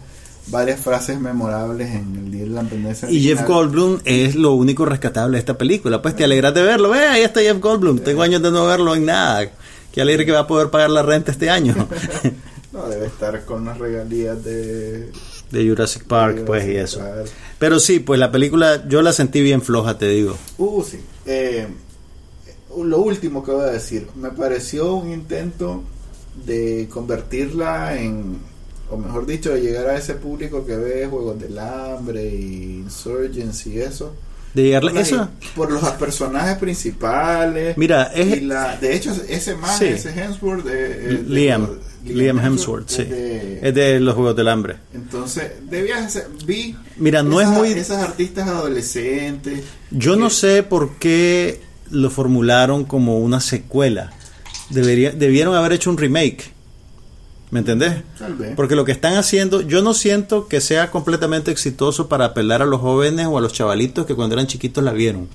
[0.49, 3.09] varias frases memorables en el Día de la Independencia.
[3.09, 3.45] Y Jeff.
[3.45, 6.01] Goldblum es lo único rescatable de esta película.
[6.01, 6.89] Pues te alegras de verlo.
[6.89, 7.99] Ve, ahí está Jeff Goldblum.
[7.99, 9.51] Tengo años de no verlo en nada.
[9.91, 11.75] Qué alegre que va a poder pagar la renta este año.
[12.71, 15.11] No, debe estar con las regalías de...
[15.49, 16.99] de Jurassic Park, de pues, y eso.
[16.99, 17.27] Park.
[17.57, 20.37] Pero sí, pues la película yo la sentí bien floja, te digo.
[20.59, 20.99] Uh, sí.
[21.25, 21.67] Eh,
[22.77, 25.83] lo último que voy a decir, me pareció un intento
[26.45, 28.37] de convertirla en,
[28.91, 33.65] o mejor dicho, de llegar a ese público que ve Juegos del Hambre y Insurgents
[33.67, 34.13] y eso.
[34.53, 37.77] De llegarle, Por, eso, por los personajes principales.
[37.77, 39.85] Mira, es- y la, de hecho, ese man, Sí.
[39.85, 41.67] ese Hemsworth, eh, eh, de- Liam,
[42.03, 43.03] de- Liam Hemsworth, sí.
[43.03, 43.09] es
[43.75, 44.77] de- Es los Juegos del Hambre.
[44.93, 49.63] entonces, debías vi Mira, no es esas- muy- esas artistas adolescentes.
[49.91, 54.11] Yo no sé por qué lo formularon como una secuela.
[54.71, 56.51] Debería, debieron haber hecho un remake.
[57.51, 58.03] ¿Me entendés?
[58.19, 58.55] Tal vez.
[58.55, 62.65] Porque lo que están haciendo, yo no siento que sea completamente exitoso para apelar a
[62.65, 65.27] los jóvenes o a los chavalitos que cuando eran chiquitos la vieron.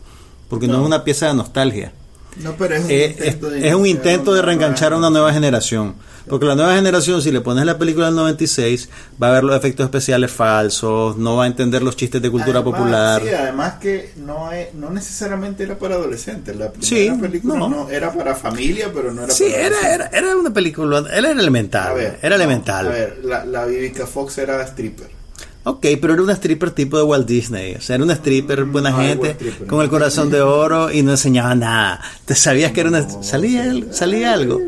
[0.48, 0.81] Porque no, No.
[0.83, 1.92] es una pieza de nostalgia.
[2.37, 5.11] No, pero es un Eh, intento es, de es un intento de reenganchar a una
[5.11, 5.94] nueva generación.
[6.28, 8.88] Porque la nueva generación, si le pones la película del 96,
[9.22, 12.60] va a ver los efectos especiales falsos, no va a entender los chistes de cultura
[12.60, 13.22] Además, popular.
[13.22, 16.56] Sí, además que no es, no necesariamente era para adolescentes.
[16.56, 17.68] La primera Sí, película no.
[17.68, 17.90] no.
[17.90, 20.08] era para familia, pero no era Sí, para era, adolescentes.
[20.12, 21.88] era, era una película, era elemental.
[21.88, 22.87] A ver, era no, elemental.
[22.87, 25.13] A ver, la, la Vivica Fox era stripper.
[25.66, 27.74] Ok, pero era una stripper tipo de Walt Disney.
[27.74, 29.83] O sea, era una stripper buena no, era gente, stripper, con no.
[29.85, 32.00] el corazón de oro y no enseñaba nada.
[32.27, 33.00] Te sabías que era una.
[33.00, 34.61] No, ¿Salía, salía algo?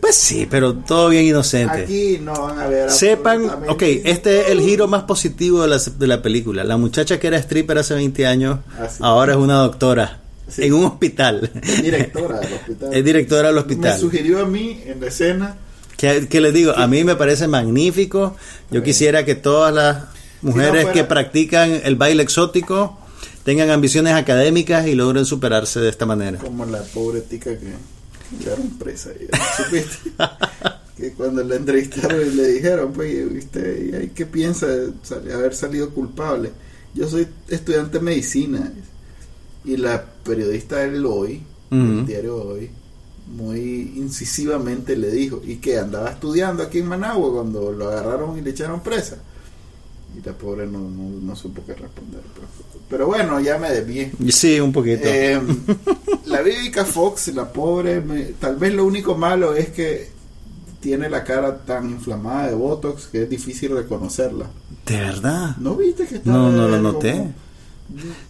[0.00, 1.82] Pues sí, pero todo bien inocente.
[1.82, 2.90] Aquí no van a ver.
[2.90, 6.64] Sepan, ok, este es el giro más positivo de la, de la película.
[6.64, 8.98] La muchacha que era stripper hace 20 años, Ah, sí.
[9.00, 10.64] ahora es una doctora Sí.
[10.64, 11.50] en un hospital.
[11.62, 12.88] Es directora del hospital.
[12.94, 13.98] Es directora del Me hospital.
[14.00, 15.56] sugirió a mí en la escena.
[15.98, 18.36] Que, que les digo, a mí me parece magnífico.
[18.70, 20.04] Yo quisiera que todas las
[20.40, 22.98] mujeres fuera- que practican el baile exótico
[23.44, 26.38] tengan ambiciones académicas y logren superarse de esta manera.
[26.38, 27.72] Como la pobre tica que
[28.38, 29.10] llevaron presa.
[29.56, 30.10] ¿Supiste?
[30.96, 35.34] que cuando la entrevistaron y le dijeron, pues, ¿y ¿usted y ahí qué piensa de
[35.34, 36.50] haber salido culpable?
[36.94, 38.72] Yo soy estudiante de medicina.
[39.64, 42.70] Y la periodista del Hoy, el diario Hoy,
[43.36, 48.40] muy incisivamente le dijo, y que andaba estudiando aquí en Managua cuando lo agarraron y
[48.42, 49.16] le echaron presa.
[50.18, 52.20] Y la pobre no, no, no supo qué responder.
[52.34, 52.46] Pero,
[52.88, 54.10] pero bueno, ya me desvié.
[54.30, 55.02] Sí, un poquito.
[55.04, 55.40] Eh,
[56.26, 60.08] la Vivica Fox, la pobre, me- tal vez lo único malo es que
[60.80, 64.46] tiene la cara tan inflamada de Botox que es difícil reconocerla.
[64.86, 65.56] ¿De verdad?
[65.58, 67.28] ¿No viste que estaba No, no lo como- noté.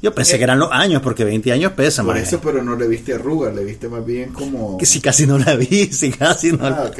[0.00, 2.26] Yo pensé que eran los años, porque 20 años pesa, Por maje.
[2.26, 4.78] eso, pero no le viste arrugas, le viste más bien como...
[4.78, 6.90] Que si casi no la vi, si casi no Ah.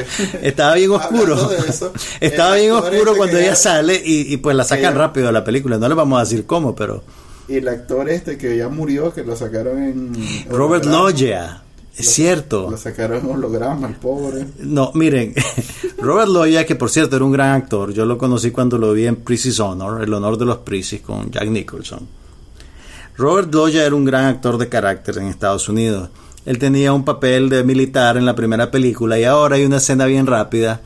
[0.43, 1.51] Estaba bien oscuro.
[1.53, 5.33] Eso, Estaba bien oscuro este cuando ella sale y, y pues la sacan rápido de
[5.33, 5.79] la película.
[5.79, 7.03] No le vamos a decir cómo, pero...
[7.49, 10.13] Y el actor este que ya murió, que lo sacaron en...
[10.51, 10.85] Robert.
[10.85, 11.63] Loggia,
[11.97, 12.71] es Lo- cierto.
[12.73, 14.45] Lo sacaron en holograma, el pobre.
[14.59, 15.33] No, miren,
[15.97, 19.07] Robert Loggia, que por cierto era un gran actor, yo lo conocí cuando lo vi
[19.07, 22.01] en Priest's Honor, El honor de los Priest's con Jack Nicholson.
[23.19, 26.09] Robert Loggia era un gran actor de carácter en Estados Unidos.
[26.47, 30.07] Él tenía un papel de militar en la primera película y ahora hay una escena
[30.07, 30.81] bien rápida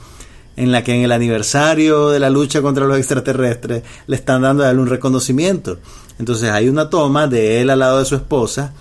[0.56, 4.64] en la que en el aniversario de la lucha contra los extraterrestres le están dando
[4.64, 5.78] a él un reconocimiento.
[6.18, 8.72] Entonces hay una toma de él al lado de su esposa,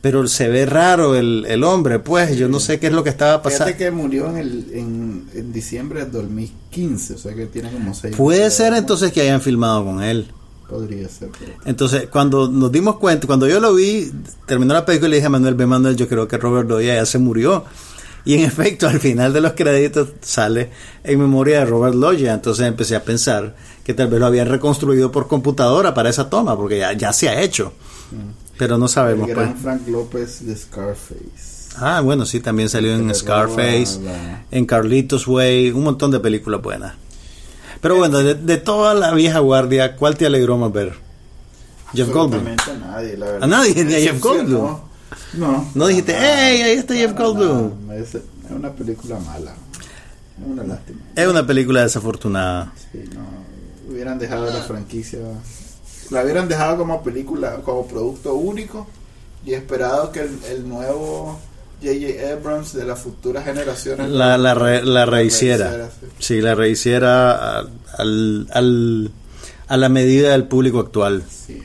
[0.00, 3.10] pero se ve raro el, el hombre, pues yo no sé qué es lo que
[3.10, 3.66] estaba pasando.
[3.66, 7.92] Fíjate que murió en, el, en, en diciembre del 2015, o sea que tiene como
[7.92, 10.26] seis Puede ser entonces que hayan filmado con él.
[10.68, 11.52] Podría ser, pero...
[11.66, 14.10] Entonces, cuando nos dimos cuenta, cuando yo lo vi,
[14.46, 16.94] terminó la película y le dije a Manuel, ve Manuel, yo creo que Robert Loggia
[16.94, 17.64] ya se murió.
[18.24, 20.70] Y en efecto, al final de los créditos sale
[21.04, 22.32] en memoria de Robert Loggia.
[22.32, 26.56] Entonces empecé a pensar que tal vez lo habían reconstruido por computadora para esa toma,
[26.56, 27.72] porque ya, ya se ha hecho.
[28.56, 29.46] Pero no sabemos, el pues.
[29.48, 31.74] gran Frank López de Scarface.
[31.76, 36.62] Ah, bueno, sí, también salió en Scarface, la- en Carlitos Way, un montón de películas
[36.62, 36.94] buenas.
[37.84, 40.94] Pero bueno, de, de toda la vieja guardia, ¿cuál te alegró más ver?
[41.92, 42.46] Jeff Goldblum.
[42.46, 43.42] A nadie, la verdad.
[43.42, 43.84] ¿A nadie?
[43.84, 44.62] ¿Ni a Jeff Goldblum?
[44.62, 44.88] decepcionó.
[45.34, 45.70] No.
[45.74, 47.90] No dijiste, "Ey, ahí está nada, Jeff Goldblum"?
[47.92, 49.50] Es, es una película mala.
[49.50, 51.00] Es una lástima.
[51.14, 52.72] Es una película desafortunada.
[52.90, 53.92] Sí, no.
[53.92, 55.18] Hubieran dejado la franquicia.
[56.08, 58.86] La hubieran dejado como película, como producto único
[59.44, 61.38] y esperado que el, el nuevo
[61.84, 62.32] J.J.
[62.32, 65.68] Abrams de las futuras generaciones La, la, re- la rehiciera.
[65.68, 66.06] rehiciera, sí.
[66.18, 67.58] Sí, la rehiciera
[67.98, 69.10] al- al-
[69.68, 71.22] a la medida del público actual.
[71.28, 71.62] Sí.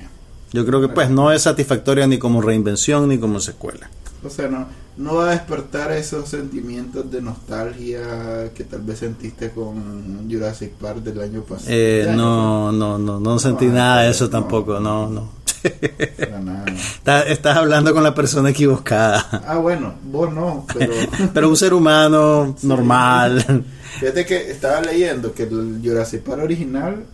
[0.52, 3.90] Yo creo que pues no es satisfactoria ni como reinvención ni como secuela.
[4.24, 4.68] O sea, no,
[5.00, 10.98] no va a despertar esos sentimientos de nostalgia que tal vez sentiste con Jurassic Park
[11.04, 11.72] del año pasado.
[11.72, 14.30] Eh, Del año no, no, no, no sentí No, nada de eso no.
[14.30, 15.40] tampoco, no, no.
[15.64, 16.66] pasado, para nada.
[16.68, 19.44] Estás, estás hablando con la persona equivocada.
[19.48, 20.94] Ah, bueno, vos no, pero
[21.34, 23.66] Pero un ser humano normal.
[24.00, 27.06] fíjate que estaba leyendo que el Jurassic Park original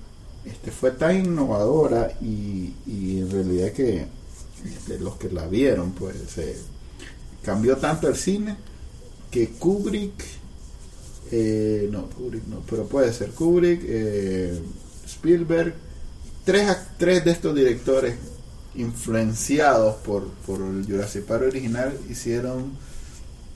[0.44, 4.06] este, fue tan innovadora y, y en realidad que
[4.66, 6.56] este, los que la vieron, pues se
[7.46, 8.56] cambió tanto el cine
[9.30, 10.24] que Kubrick,
[11.32, 14.60] eh, no, Kubrick no, pero puede ser Kubrick, eh,
[15.06, 15.74] Spielberg,
[16.44, 18.16] tres, tres de estos directores
[18.76, 22.72] influenciados por, por el Jurassic Park original hicieron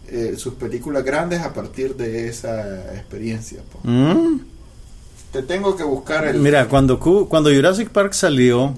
[0.08, 3.62] eh, sus películas grandes a partir de esa experiencia.
[3.71, 3.80] po.
[3.84, 4.41] Mm.
[5.32, 6.39] Te tengo que buscar el...
[6.39, 8.73] Mira, cuando, cuando Jurassic Park salió.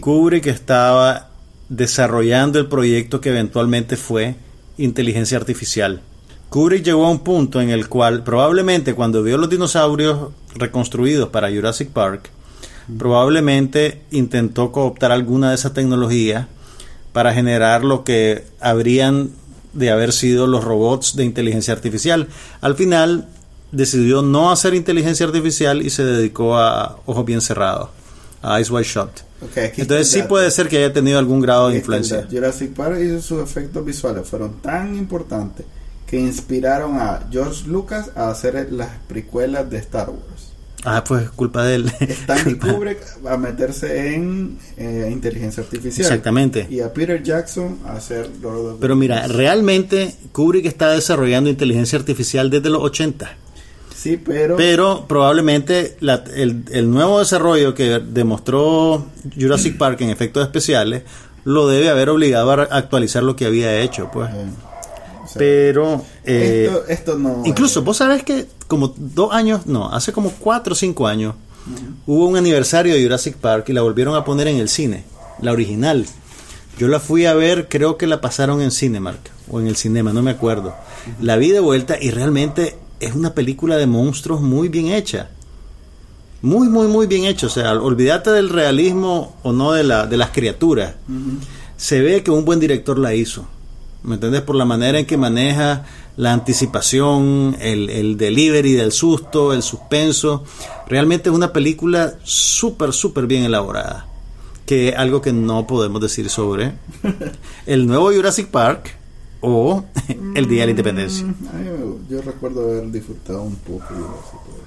[0.00, 1.30] Kubrick estaba
[1.68, 4.36] desarrollando el proyecto que eventualmente fue
[4.78, 6.00] inteligencia artificial.
[6.48, 11.50] Kubrick llegó a un punto en el cual probablemente cuando vio los dinosaurios reconstruidos para
[11.50, 12.30] Jurassic Park,
[12.96, 16.48] probablemente intentó cooptar alguna de esa tecnología
[17.12, 19.30] para generar lo que habrían
[19.74, 22.28] de haber sido los robots de inteligencia artificial.
[22.60, 23.28] Al final
[23.72, 27.90] decidió no hacer inteligencia artificial y se dedicó a ojos bien cerrados,
[28.42, 29.08] a Eyes Wide Shut.
[29.40, 31.80] Ok, aquí está Entonces sí puede ser que haya tenido algún grado de Aquí el
[31.80, 32.26] influencia.
[32.30, 35.64] Jurassic Park y sus efectos visuales fueron tan importantes
[36.06, 40.48] que inspiraron a George Lucas a hacer las precuelas de Star Wars.
[40.84, 41.92] Ah, pues culpa de él.
[42.00, 46.06] Stanley Kubrick a meterse en eh, inteligencia artificial.
[46.06, 46.66] Exactamente.
[46.70, 51.50] Y a Peter Jackson a hacer Lord of the Pero mira, realmente Kubrick está desarrollando
[51.50, 53.36] inteligencia artificial desde los 80.
[54.00, 59.06] Sí, pero, Pero probablemente la- el, el nuevo desarrollo que demostró
[59.38, 61.02] Jurassic Park en efectos especiales
[61.44, 64.08] lo debe haber obligado a actualizar lo que había hecho.
[64.12, 66.02] pues o sea, Pero...
[66.24, 67.42] eh, esto, esto no.
[67.44, 71.34] Incluso, vos sabés que como dos años, no, hace como cuatro o cinco años,
[72.06, 75.04] hubo un aniversario de Jurassic Park y la volvieron a poner en el cine,
[75.42, 76.06] la original.
[76.78, 79.18] Yo la fui a ver, creo que la pasaron en Cinemark
[79.50, 80.74] o en el cinema, no me acuerdo.
[81.20, 85.30] La vi de vuelta y realmente es una película de monstruos muy bien hecha.
[86.40, 87.46] Muy, muy, muy bien hecha.
[87.46, 90.94] O sea, olvídate del realismo o no de, la, de las criaturas.
[91.76, 93.46] Se ve que un buen director la hizo.
[94.02, 94.42] ¿Me entiendes?
[94.42, 95.84] Por la manera en que maneja
[96.16, 100.44] la anticipación, el, el delivery del susto, el suspenso.
[100.86, 104.06] Realmente es una película súper, súper bien elaborada.
[104.66, 106.74] Que algo que no podemos decir sobre
[107.66, 108.97] el nuevo Jurassic Park
[109.40, 109.84] o
[110.34, 111.24] el Día de la Independencia.
[111.26, 114.42] Mm, a yo recuerdo haber disfrutado un poco de eso.
[114.44, 114.58] pero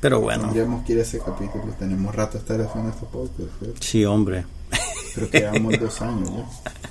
[0.00, 1.64] Pero bueno, Tendríamos que ir a ese capítulo.
[1.78, 3.52] Tenemos rato estar haciendo estos podcasts.
[3.62, 3.74] ¿eh?
[3.80, 4.44] sí, hombre.
[5.14, 6.72] Creo que llevamos dos años ya.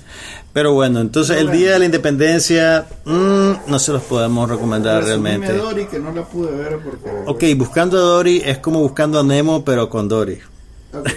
[0.52, 5.50] Pero bueno, entonces el Día de la Independencia mm, no se los podemos recomendar realmente.
[5.56, 7.10] Dory, que no la pude ver porque...
[7.54, 10.38] Ok, buscando a Dory es como buscando a Nemo, pero con Dory.
[10.92, 11.08] Ok.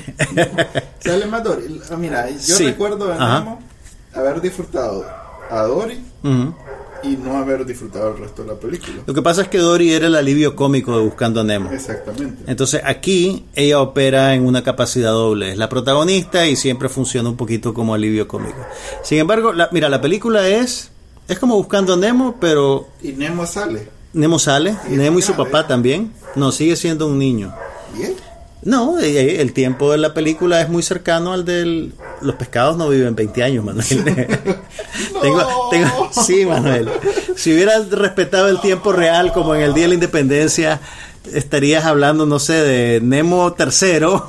[1.00, 1.82] Sale más Dory.
[1.92, 2.66] Ah, mira, yo Sí.
[2.68, 3.40] recuerdo Ajá.
[3.40, 3.60] Nemo
[4.14, 5.06] haber disfrutado
[5.50, 6.00] a Dory
[7.04, 8.96] y no haber disfrutado el resto de la película.
[9.06, 11.70] Lo que pasa es que Dory era el alivio cómico de Buscando a Nemo.
[11.72, 12.44] Exactamente.
[12.48, 15.52] Entonces aquí ella opera en una capacidad doble.
[15.52, 18.58] Es la protagonista y siempre funciona un poquito como alivio cómico.
[19.04, 20.90] Sin embargo, la- mira, la película es
[21.28, 23.88] es como Buscando a Nemo, pero Y Nemo sale.
[24.14, 26.12] Nemo sale, Sí, Nemo y su papá también.
[26.36, 27.54] No, sigue siendo un niño.
[27.96, 28.16] Bien.
[28.66, 29.06] No, eh,
[29.36, 31.94] eh, el tiempo de la película es muy cercano al del...
[32.22, 33.86] Los pescados no viven 20 años, Manuel.
[35.22, 36.90] tengo, tengo, sí, Manuel.
[37.36, 40.82] Si hubieras respetado el tiempo real como en el Día de la Independencia,
[41.32, 44.26] estarías hablando, no sé, de Nemo tercero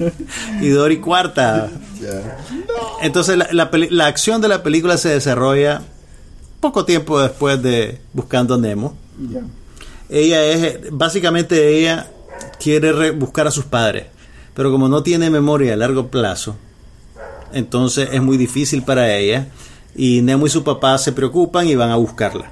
[0.60, 1.68] y Dory cuarta.
[3.02, 5.82] Entonces la, la peli- la acción de la película se desarrolla
[6.60, 8.96] poco tiempo después de Buscando a Nemo.
[10.08, 12.10] Ella es, básicamente ella
[12.60, 14.06] quiere re- buscar a sus padres,
[14.54, 16.56] pero como no tiene memoria a largo plazo,
[17.52, 19.48] entonces es muy difícil para ella
[19.94, 22.50] y Nemo y su papá se preocupan y van a buscarla.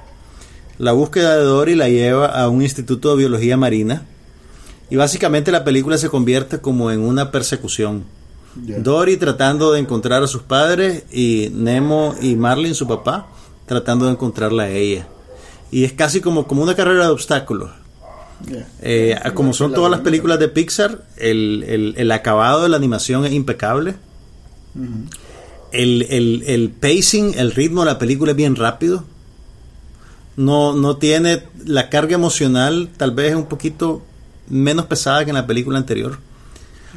[0.77, 4.03] La búsqueda de Dory la lleva a un instituto de biología marina
[4.89, 8.03] y básicamente la película se convierte como en una persecución.
[8.55, 13.27] Dory tratando de encontrar a sus padres y Nemo y Marlin, su papá,
[13.65, 15.07] tratando de encontrarla a ella.
[15.71, 17.71] Y es casi como, como una carrera de obstáculos.
[18.49, 18.67] Ya.
[18.81, 23.25] Eh, como son todas las películas de Pixar, el, el- el acabado de la animación
[23.25, 23.95] es impecable.
[25.71, 29.03] El, el- el pacing, el ritmo de la película es bien rápido.
[30.37, 34.03] No, no tiene la carga emocional, tal vez es un poquito
[34.49, 36.17] menos pesada que en la película anterior.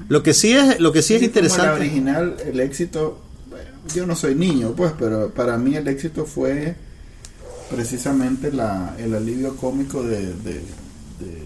[0.08, 1.80] Lo que sí es, lo que sí es Así como La interesante.
[1.80, 3.20] original, el éxito,
[3.94, 6.74] yo no soy niño, pues, pero para mí el éxito fue
[7.70, 10.60] precisamente la, el alivio cómico de, de,
[11.20, 11.44] de,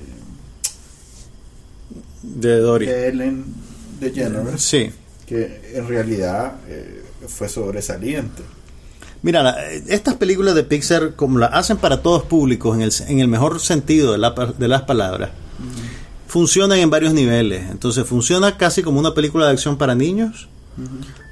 [2.22, 2.86] De Dory.
[2.86, 3.44] de Ellen
[4.00, 4.90] DeGeneres, Sí.
[5.26, 8.42] que en realidad eh, fue sobresaliente.
[9.22, 13.20] Mira, la- estas películas de Pixar, como las hacen para todos públicos, en el, en
[13.20, 15.30] el mejor sentido de, la de las palabras,
[16.26, 17.70] funcionan en varios niveles.
[17.70, 20.48] Entonces, funciona casi como una película de acción para niños.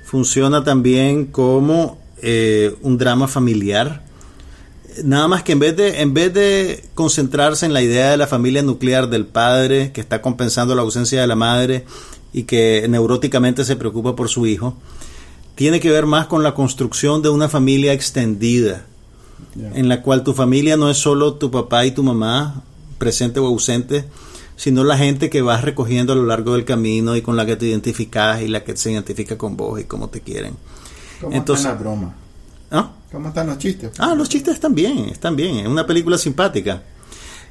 [0.04, 4.04] Funciona también como eh, un drama familiar.
[5.04, 8.26] Nada más que en vez de en vez de concentrarse en la idea de la
[8.26, 11.84] familia nuclear del padre que está compensando la ausencia de la madre
[12.32, 14.76] y que neuróticamente se preocupa por su hijo,
[15.54, 18.86] tiene que ver más con la construcción de una familia extendida,
[19.74, 22.62] en la cual tu familia no es solo tu papá y tu mamá,
[22.98, 24.04] presente o ausente,
[24.56, 27.56] sino la gente que vas recogiendo a lo largo del camino y con la que
[27.56, 30.54] te identificas y la que se identifica con vos y cómo te quieren.
[31.20, 32.14] ¿Cómo Entonces- están las bromas?
[32.70, 32.92] ¿Ah?
[33.10, 33.92] ¿Cómo están los chistes?
[33.98, 35.58] Ah, los chistes están bien, están bien.
[35.58, 36.82] Es una película simpática.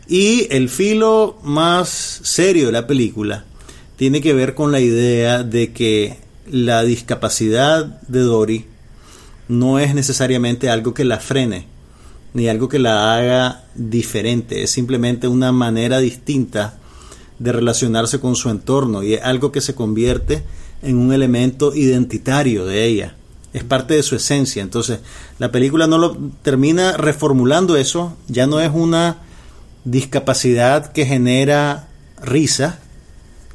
[0.08, 1.90] Y el filo más
[2.24, 3.46] serio de la película
[3.98, 6.18] tiene que ver con la idea de que
[6.50, 8.66] la discapacidad de Dory
[9.50, 11.68] no es necesariamente algo que la frene,
[12.34, 14.64] ni algo que la haga diferente.
[14.64, 16.78] Es simplemente una manera distinta
[17.38, 20.44] de relacionarse con su entorno y es algo que se convierte
[20.82, 23.16] en un elemento identitario de ella.
[23.54, 24.62] Es parte de su esencia.
[24.62, 25.00] Entonces,
[25.40, 28.16] la película no lo termina reformulando eso.
[28.28, 29.18] Ya no es una
[29.86, 31.88] discapacidad que genera
[32.22, 32.80] risa,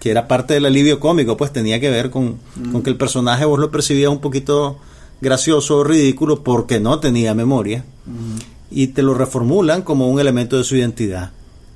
[0.01, 2.39] que era parte del alivio cómico, pues tenía que ver con,
[2.73, 4.79] con que el personaje vos lo percibías un poquito
[5.21, 7.85] gracioso o ridículo porque no tenía memoria
[8.71, 11.31] y te lo reformulan como un elemento de su identidad.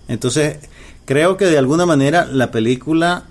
[0.09, 0.59] Entonces,
[1.05, 3.25] creo que de alguna manera la película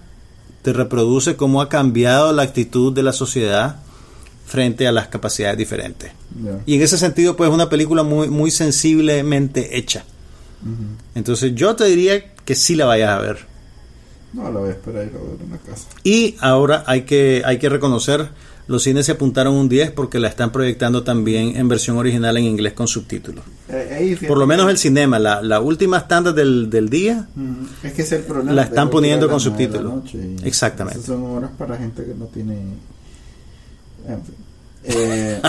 [0.61, 3.77] te reproduce cómo ha cambiado la actitud de la sociedad
[4.47, 6.11] frente a las capacidades diferentes.
[6.65, 10.03] Y en ese sentido, pues es una película muy, muy sensiblemente hecha.
[11.13, 13.37] Entonces yo te diría que sí la vayas a ver.
[14.33, 15.87] No, la voy a esperar ir a ver en la casa.
[16.03, 18.29] Y ahora hay que, hay que reconocer
[18.67, 22.43] los cines se apuntaron un 10 porque la están proyectando también en versión original en
[22.43, 23.45] inglés con subtítulos.
[23.69, 27.29] Eh, Por lo menos el cinema, la, la última estándar del, del día,
[27.81, 28.51] Es que es el problema.
[28.51, 30.13] La están poniendo con subtítulos.
[30.13, 30.99] y Exactamente.
[30.99, 32.57] esas son horas para gente que no tiene.
[34.07, 34.35] En fin.
[34.85, 35.41] Eh,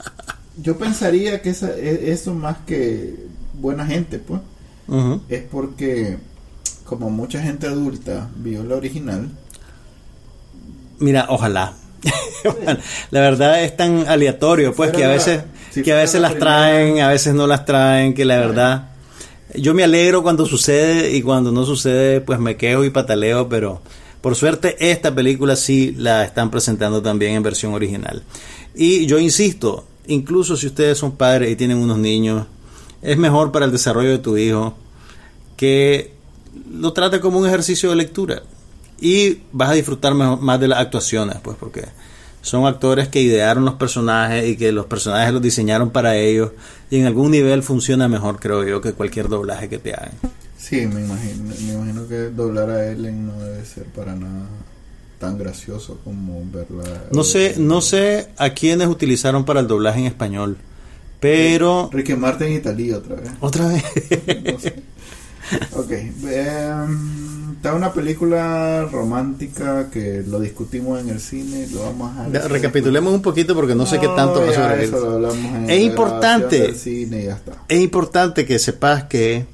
[0.62, 3.16] yo pensaría que esa, e- eso más que
[3.54, 4.40] buena gente, pues,
[5.28, 6.18] es porque
[6.84, 9.28] como mucha gente adulta vio la original,
[10.98, 11.72] mira, ojalá.
[13.10, 15.40] la verdad es tan aleatorio, pues, que a la- veces,
[15.72, 18.90] si que a veces la las traen, a veces no las traen, que la verdad...
[19.54, 23.80] Yo me alegro cuando sucede y cuando no sucede, pues me quejo y pataleo, pero
[24.26, 28.24] por suerte esta película sí la están presentando también en versión original.
[28.74, 32.44] Y yo insisto, incluso si ustedes son padres y tienen unos niños,
[33.02, 34.76] es mejor para el desarrollo de tu hijo
[35.56, 36.12] que
[36.72, 38.42] lo trate como un ejercicio de lectura
[39.00, 41.84] y vas a disfrutar más de las actuaciones, pues porque
[42.42, 46.50] son actores que idearon los personajes y que los personajes los diseñaron para ellos
[46.90, 50.14] y en algún nivel funciona mejor, creo yo, que cualquier doblaje que te hagan.
[50.58, 54.46] Sí, me imagino, me imagino que doblar a Ellen no debe ser para nada
[55.18, 57.04] tan gracioso como verla.
[57.12, 60.58] No sé, no sé a quiénes utilizaron para el doblaje en español,
[61.20, 63.30] pero Ricky Martin y Talí otra vez.
[63.40, 63.84] otra vez.
[64.52, 64.74] No sé.
[65.76, 65.92] Ok.
[65.92, 71.68] em, está una película romántica que lo discutimos en el cine.
[71.72, 72.28] Lo vamos a.
[72.30, 75.54] Ya, Recapitulemos un poquito porque no, sé qué tanto va ya sobre eso lo hablamos
[75.54, 76.60] en Es importante.
[76.62, 77.52] del cine y ya está.
[77.68, 79.46] Es importante que sepas que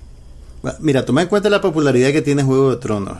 [0.81, 3.19] mira, toma en cuenta la popularidad que tiene Juego de Tronos.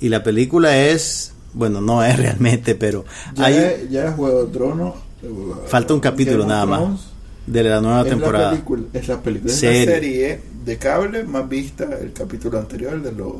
[0.00, 3.04] Y la película es, bueno, no es realmente, pero
[3.34, 4.94] Ya, hay es, ya Juego de Tronos.
[5.22, 5.28] eh,
[5.66, 7.00] falta un capítulo Game nada más
[7.46, 8.44] de la nueva Es temporada.
[8.46, 9.52] La película, es la película.
[9.52, 9.86] Es Serie.
[9.86, 11.88] la serie de cable más vista.
[12.00, 13.32] El capítulo anterior, el de los.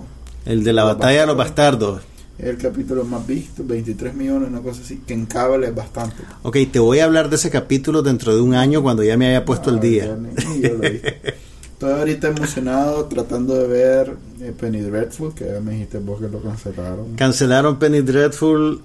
[0.45, 2.03] El de la Los batalla de los bastardos.
[2.39, 5.01] El capítulo más visto, 23 millones, una cosa así.
[5.07, 6.17] Que en cable es bastante.
[6.43, 9.27] Ok, te voy a hablar de ese capítulo dentro de un año cuando ya me
[9.29, 10.07] haya puesto el Ah, día.
[10.07, 10.83] ya ni- ni yo lo.
[11.77, 16.27] Estoy ahorita emocionado tratando de ver eh, Penny Dreadful, que ya me dijiste vos que
[16.27, 17.17] lo cancelaron.
[17.17, 18.81] Cancelaron Penny Dreadful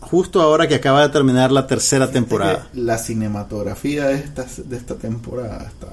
[0.00, 2.68] justo ahora que acaba de terminar la tercera temporada.
[2.74, 5.88] La cinematografía de esta, de esta temporada está...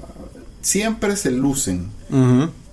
[0.60, 1.88] Siempre se lucen,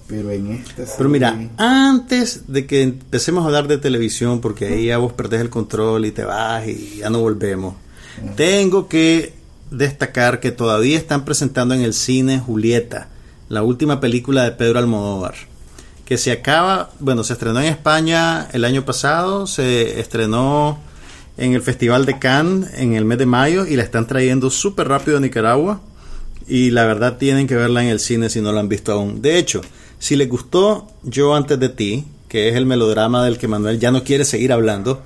[0.07, 4.87] pero en esta Pero mira, antes de que empecemos a hablar de televisión, porque ahí
[4.87, 7.75] ya vos perdés el control y te vas y ya no volvemos,
[8.35, 9.31] tengo que
[9.71, 13.07] destacar que todavía están presentando en el cine Julieta,
[13.49, 15.35] la última película de Pedro Almodóvar,
[16.05, 20.79] que se acaba, bueno, se estrenó en España el año pasado, se estrenó
[21.37, 24.87] en el Festival de Cannes en el mes de mayo y la están trayendo súper
[24.87, 25.81] rápido a Nicaragua.
[26.47, 29.21] Y la verdad tienen que verla en el cine si no la han visto aún.
[29.21, 29.61] De hecho,
[29.99, 33.91] si les gustó Yo antes de ti, que es el melodrama del que Manuel ya
[33.91, 35.03] no quiere seguir hablando,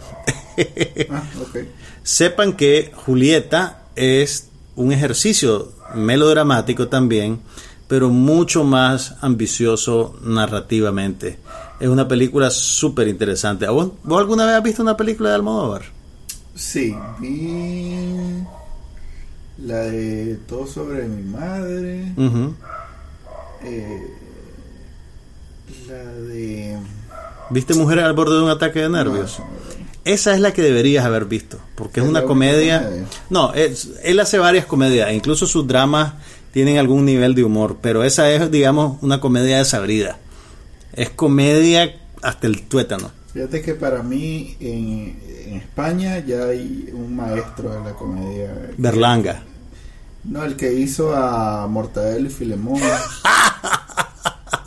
[1.10, 1.24] Ah,
[2.04, 7.40] sepan que Julieta es un ejercicio melodramático también,
[7.88, 11.38] pero mucho más ambicioso narrativamente.
[11.80, 13.66] Es una película súper interesante.
[13.66, 15.82] ¿A ¿Vos, ¿Vos alguna vez has visto una película de Almodóvar?
[16.56, 17.96] Sí, vi
[19.66, 22.14] la de Todo sobre mi madre,
[23.64, 24.08] eh,
[25.88, 26.78] la de...
[27.50, 29.40] ¿Viste Mujeres al borde de un ataque de nervios?
[30.06, 32.84] Esa es la que deberías haber visto, porque es Es una comedia.
[32.84, 33.06] comedia.
[33.30, 36.14] No, es- él hace varias comedias, incluso sus dramas
[36.54, 40.20] tienen algún nivel de humor, pero esa es, digamos, una comedia desabrida.
[40.94, 43.12] Es comedia hasta el tuétano.
[43.34, 48.54] Fíjate que para mí en, en España ya hay un maestro de la comedia.
[48.78, 49.42] Berlanga.
[50.24, 52.80] No, el que hizo a Mortadelo y Filemón.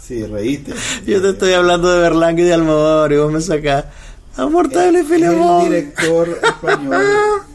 [0.03, 0.73] Sí, reíste.
[1.05, 3.87] Yo te estoy hablando de Berlanga y de Almodóvar y vos me sacás
[4.37, 5.63] a Mortadelo y Es Filemón.
[5.67, 7.03] el director español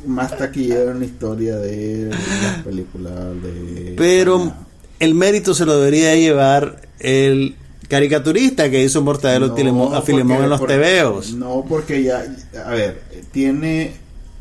[0.06, 3.14] más taquillero en la historia de las películas
[3.44, 3.94] de.
[3.98, 4.56] Pero España.
[5.00, 7.56] el mérito se lo debería llevar el
[7.88, 11.34] caricaturista que hizo Mortadelo No, a Filemón porque- en los por- tebeos.
[11.34, 12.24] No, porque ya.
[12.66, 13.02] A ver,
[13.32, 13.94] tiene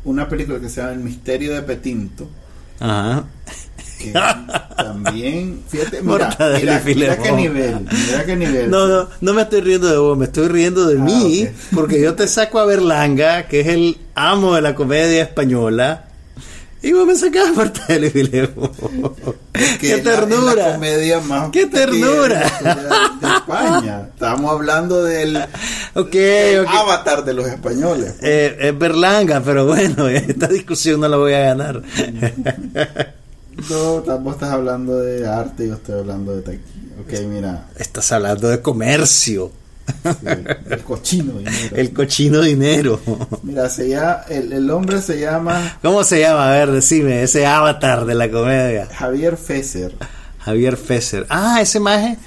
[0.03, 2.27] una película que se llama El misterio de Petinto.
[2.79, 3.25] Ajá.
[4.03, 4.13] Que
[4.77, 8.69] también, fíjate, mira, mira, mira qué nivel, mira qué nivel.
[8.69, 12.01] No, no, no me estoy riendo de vos, me estoy riendo de Ah, mí, porque
[12.01, 16.05] yo te saco a Berlanga, que es el amo de la comedia española,
[16.83, 17.49] y vos me sacás
[17.89, 18.71] y Filemón.
[19.53, 20.73] Que ¡Qué la- ternura!
[20.73, 22.39] comedia más ¡Qué ternura!
[22.59, 24.07] de de España.
[24.11, 25.37] Estamos hablando del
[25.93, 26.67] Ok, el ok.
[26.73, 28.15] avatar de los españoles.
[28.23, 31.83] Eh, es Berlanga, pero bueno, esta discusión no la voy a ganar.
[33.69, 36.63] No, tam- vos estás hablando de arte y yo estoy hablando de taquilla.
[37.01, 37.69] Ok, mira.
[37.77, 39.51] Estás hablando de comercio.
[40.03, 40.25] Sí,
[40.69, 41.75] el cochino dinero.
[41.75, 42.99] El cochino dinero.
[43.43, 46.47] Mira, se llama, el, el hombre se llama ¿Cómo se llama?
[46.49, 48.87] A ver, decime, ese avatar de la comedia.
[48.93, 49.93] Javier Fesser.
[50.39, 51.25] Javier Fesser.
[51.29, 52.17] Ah, ese maje,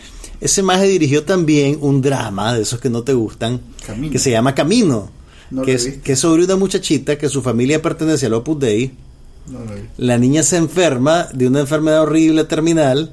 [0.41, 4.13] ese maje dirigió también un drama de esos que no te gustan, Camino.
[4.13, 5.11] que se llama Camino,
[5.51, 8.93] No que, es, que es sobre una muchachita que su familia pertenece al Opus Dei.
[9.49, 9.59] No.
[9.99, 13.13] La niña se enferma de una enfermedad horrible terminal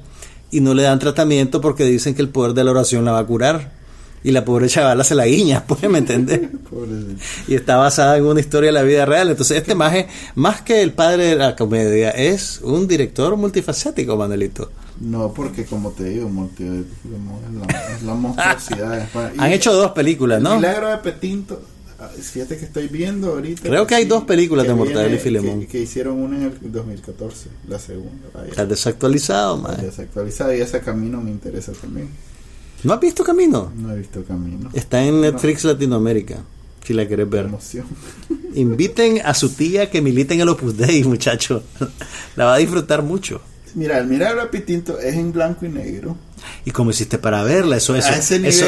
[0.50, 3.18] y no le dan tratamiento porque dicen que el poder de la oración la va
[3.20, 3.82] a curar.
[4.24, 6.00] Y la pobre chavala se la guiña, pues, ¿me?
[6.00, 7.20] Pobrecito.
[7.48, 9.30] y está basada en una historia de la vida real.
[9.30, 10.06] Entonces, este maje,
[10.36, 14.70] más que el padre de la comedia, es un director multifacético, Manuelito.
[15.00, 19.08] No, porque como te digo, multi- es la, es la monstruosidad.
[19.38, 20.54] Han hecho dos películas, El ¿no?
[20.56, 21.60] Milagro de Petinto.
[22.04, 23.62] Ah, Fíjate que estoy viendo ahorita.
[23.62, 25.60] Creo que hay dos películas de Mortadelo y Filemón.
[25.60, 28.28] Que, que hicieron una en el 2014, la segunda.
[28.48, 29.86] Está desactualizado, Está maje.
[29.86, 32.08] desactualizada y ese camino me interesa también.
[32.82, 33.72] ¿No has visto Camino?
[33.76, 34.68] No he visto camino.
[34.72, 36.38] Está en Netflix Latinoamérica,
[36.84, 37.44] si la querés ver.
[37.44, 37.86] Emoción.
[38.54, 41.62] Inviten a su tía que milite en el Opus Dei, muchacho.
[42.36, 43.40] La va a disfrutar mucho.
[43.74, 46.16] Mira, el Petinto es en blanco y negro.
[46.64, 47.76] ¿Y cómo hiciste para verla?
[47.76, 48.66] Eso, eso, a ese eso,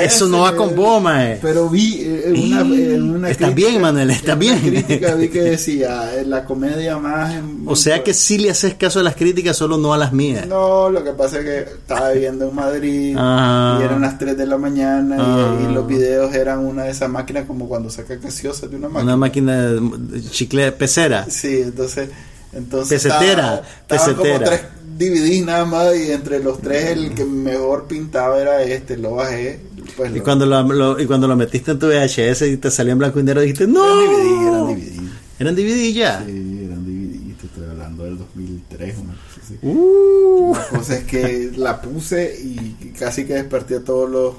[0.00, 0.74] eso no va nivel.
[0.74, 1.38] con mae.
[1.40, 4.58] Pero vi eh, en una, en una crítica- bien, Manuel, una bien.
[4.60, 7.34] crítica vi que decía eh, la comedia más.
[7.34, 10.12] en- O sea que sí le haces caso a las críticas, solo no a las
[10.12, 10.46] mías.
[10.46, 13.78] No, lo que pasa es que estaba viviendo en Madrid Ah.
[13.80, 15.68] y eran las 3 de la mañana y- Ah.
[15.70, 19.02] y, los videos eran una de esas máquinas como cuando saca gaseosa de una máquina.
[19.04, 21.26] Una máquina de chicle pecera.
[21.28, 22.08] Sí, entonces.
[22.52, 24.34] entonces Pesetera, estaba- estaban pesetera.
[24.38, 24.60] como tres
[24.98, 29.60] DVDs nada más y entre los tres el que mejor pintaba era este, lo bajé.
[29.96, 32.70] Pues Y lo- cuando lo, lo- y cuando lo metiste en tu VHS y te
[32.70, 33.84] salió en blanco y negro, dijiste, ¡No!
[33.84, 35.08] Eran DVD, eran DVD.
[35.40, 36.24] ¿Eran DVD ya.
[36.26, 39.58] Sí, eran DVD, te estoy hablando del 2003, una cosa así.
[39.62, 40.54] Uh.
[40.54, 44.34] La cosa es que la puse y casi que desperté a todos los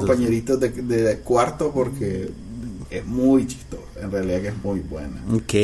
[0.00, 2.30] compañeritos de, de cuarto porque
[2.90, 5.16] es muy chistosa, en realidad que es muy buena.
[5.32, 5.54] Ok,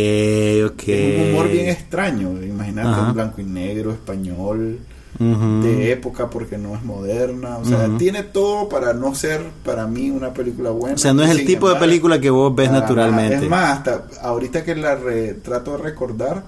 [0.72, 0.88] ok.
[0.88, 3.08] Es un humor bien extraño, imagínate Ajá.
[3.08, 4.78] en blanco y negro, español,
[5.18, 10.10] de época porque no es moderna, o sea, tiene todo para no ser para mí
[10.10, 10.94] una película buena.
[10.94, 13.34] O sea, no es el tipo de película que vos ves naturalmente.
[13.34, 13.44] nada.
[13.44, 16.44] Es más, hasta ahorita que la re- trato de recordar,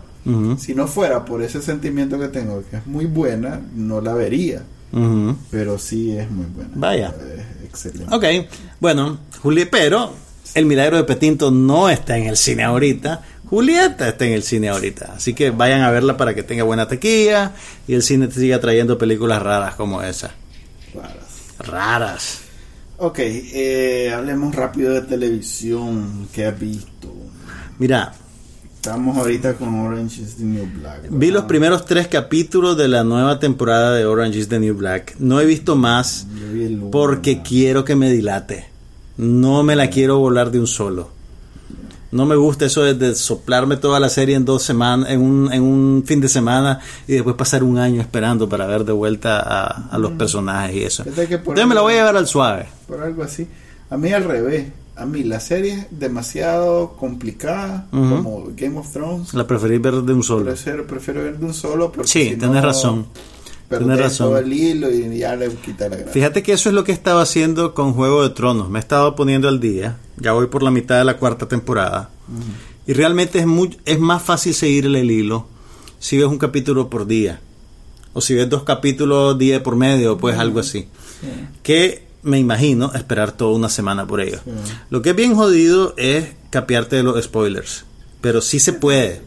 [0.59, 4.63] si no fuera por ese sentimiento que tengo, que es muy buena, no la vería.
[5.51, 6.71] Pero sí es muy buena.
[6.75, 7.09] Vaya.
[7.63, 8.15] Es excelente.
[8.15, 8.25] Ok,
[8.81, 10.13] bueno, Juli, pero
[10.55, 13.23] El Milagro de Petinto no está en el cine ahorita.
[13.49, 15.15] Julieta está en el cine ahorita.
[15.17, 17.53] Así que vayan a verla para que tenga buena tequilla
[17.87, 20.33] y el cine te siga trayendo películas raras como esa.
[20.95, 21.59] Raras.
[21.59, 22.39] Raras.
[22.99, 26.29] Ok, eh, hablemos rápido de televisión.
[26.33, 27.13] ¿Qué has visto?
[27.79, 28.13] Mira,
[28.81, 31.09] Estamos ahorita con Orange is the New Black.
[31.11, 35.17] vi los primeros tres capítulos de la nueva temporada de Orange is the New Black.
[35.19, 38.65] No he visto más vi porque quiero que me dilate.
[39.21, 41.11] No me la quiero volar de un solo.
[42.11, 45.53] No me gusta eso de, de soplarme toda la serie en dos semanas, en un,
[45.53, 49.39] en un fin de semana y después pasar un año esperando para ver de vuelta
[49.39, 51.05] a, a los personajes y eso.
[51.07, 52.67] Entonces me la voy a llevar al suave.
[52.89, 53.47] Por algo así.
[53.91, 54.69] A mí al revés.
[54.97, 59.33] A mí la serie es demasiado complicada, como Game of Thrones.
[59.33, 60.45] La preferí ver de un solo.
[60.47, 63.07] Prefiero, prefiero ver de un solo porque Sí, si tenés no, razón.
[63.79, 64.29] Tenés razón.
[64.29, 66.13] todo el hilo y ya le quita la gracia.
[66.13, 68.69] Fíjate que eso es lo que he estado haciendo con Juego de Tronos.
[68.69, 69.97] Me he estado poniendo al día.
[70.17, 72.11] Ya voy por la mitad de la cuarta temporada.
[72.87, 75.47] Y realmente es, muy, es más fácil seguirle el hilo
[76.01, 77.41] si ves un capítulo por día.
[78.13, 80.89] O si ves dos capítulos día por medio, pues algo así.
[81.63, 84.41] Que me imagino esperar toda una semana por ello.
[84.45, 84.51] Sí.
[84.91, 87.85] Lo que es bien jodido es capearte de los spoilers.
[88.21, 89.23] Pero sí se puede.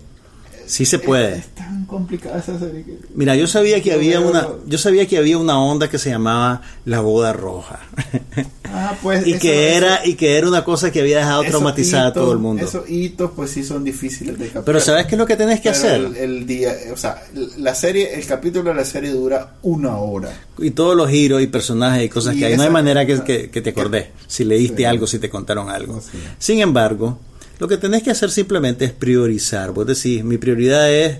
[0.74, 1.36] Sí se puede.
[1.38, 2.97] Es, tan complicada esa serie que...
[3.13, 6.63] Mira, yo sabía que había una, yo sabía que había una onda que se llamaba
[6.86, 7.80] la boda roja.
[8.65, 12.07] Ah, pues, y que eso- era y que era una cosa que había dejado traumatizada
[12.07, 12.65] a todo el mundo.
[12.65, 14.63] Esos hitos pues sí son difíciles de captar.
[14.63, 16.01] Pero ¿sabes qué es lo que tenés que Pero hacer?
[16.01, 17.21] El, el día, o sea,
[17.57, 20.32] la serie, el capítulo de la serie dura una hora.
[20.57, 22.57] Y todos los giros y personajes y cosas Y que hay.
[22.57, 24.07] No hay manera que, que- que te acordés.
[24.26, 24.86] Si leíste Sí.
[24.86, 26.01] algo, si te contaron algo.
[26.01, 26.17] Sí.
[26.39, 27.19] Sin embargo,
[27.59, 29.71] lo que tenés que hacer simplemente es priorizar.
[29.71, 31.19] Vos decís, mi prioridad es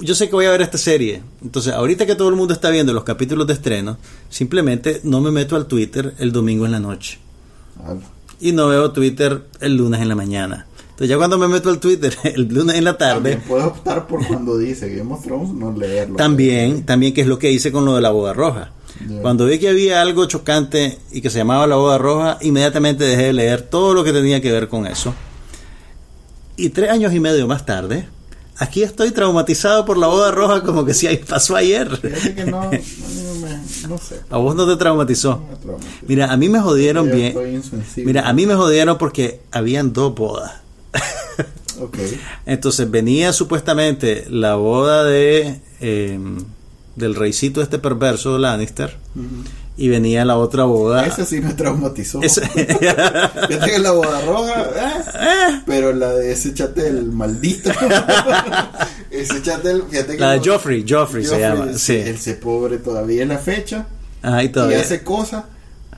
[0.00, 1.22] yo sé que voy a ver esta serie.
[1.42, 5.30] Entonces, ahorita que todo el mundo está viendo los capítulos de estreno, simplemente no me
[5.30, 7.18] meto al Twitter el domingo en la noche.
[7.78, 7.94] Ah,
[8.40, 10.66] Y no veo Twitter el lunes en la mañana.
[10.82, 14.06] Entonces, ya cuando me meto al Twitter el lunes en la tarde, También puedes optar
[14.06, 16.16] por cuando dice Game of Thrones no leerlo.
[16.16, 18.72] también, también que es lo que hice con lo de la boda roja.
[19.22, 23.24] Cuando vi que había algo chocante y que se llamaba la boda roja, inmediatamente dejé
[23.24, 25.14] de leer todo lo que tenía que ver con eso.
[26.56, 28.06] Y tres años y medio más tarde,
[28.58, 31.88] aquí estoy traumatizado por la boda roja como que si ahí pasó ayer.
[32.34, 32.78] Que no, no, me-
[33.88, 34.20] no sé.
[34.30, 35.42] A vos no te traumatizó.
[35.64, 35.74] Me.
[36.06, 37.62] Mira, a mí me jodieron Yo bien.
[37.96, 40.52] Mira, a mí me jodieron porque habían dos bodas.
[41.80, 41.98] Ok.
[42.46, 46.18] Entonces venía supuestamente la boda de eh,
[46.96, 48.96] del reycito este perverso Lannister
[49.76, 51.04] y venía la otra boda.
[51.06, 52.22] Ese sí me traumatizó.
[52.22, 52.46] Ese-
[53.48, 57.70] Fíjate que la boda roja, eh, pero la de ese chatel maldito.
[59.10, 61.72] ese chatel, fíjate que la de no- Joffrey, Joffrey, se llama.
[61.74, 61.96] Sí.
[61.96, 63.86] Ese pobre todavía en la fecha
[64.22, 64.80] Ajá, y y todavía.
[64.80, 65.44] hace cosas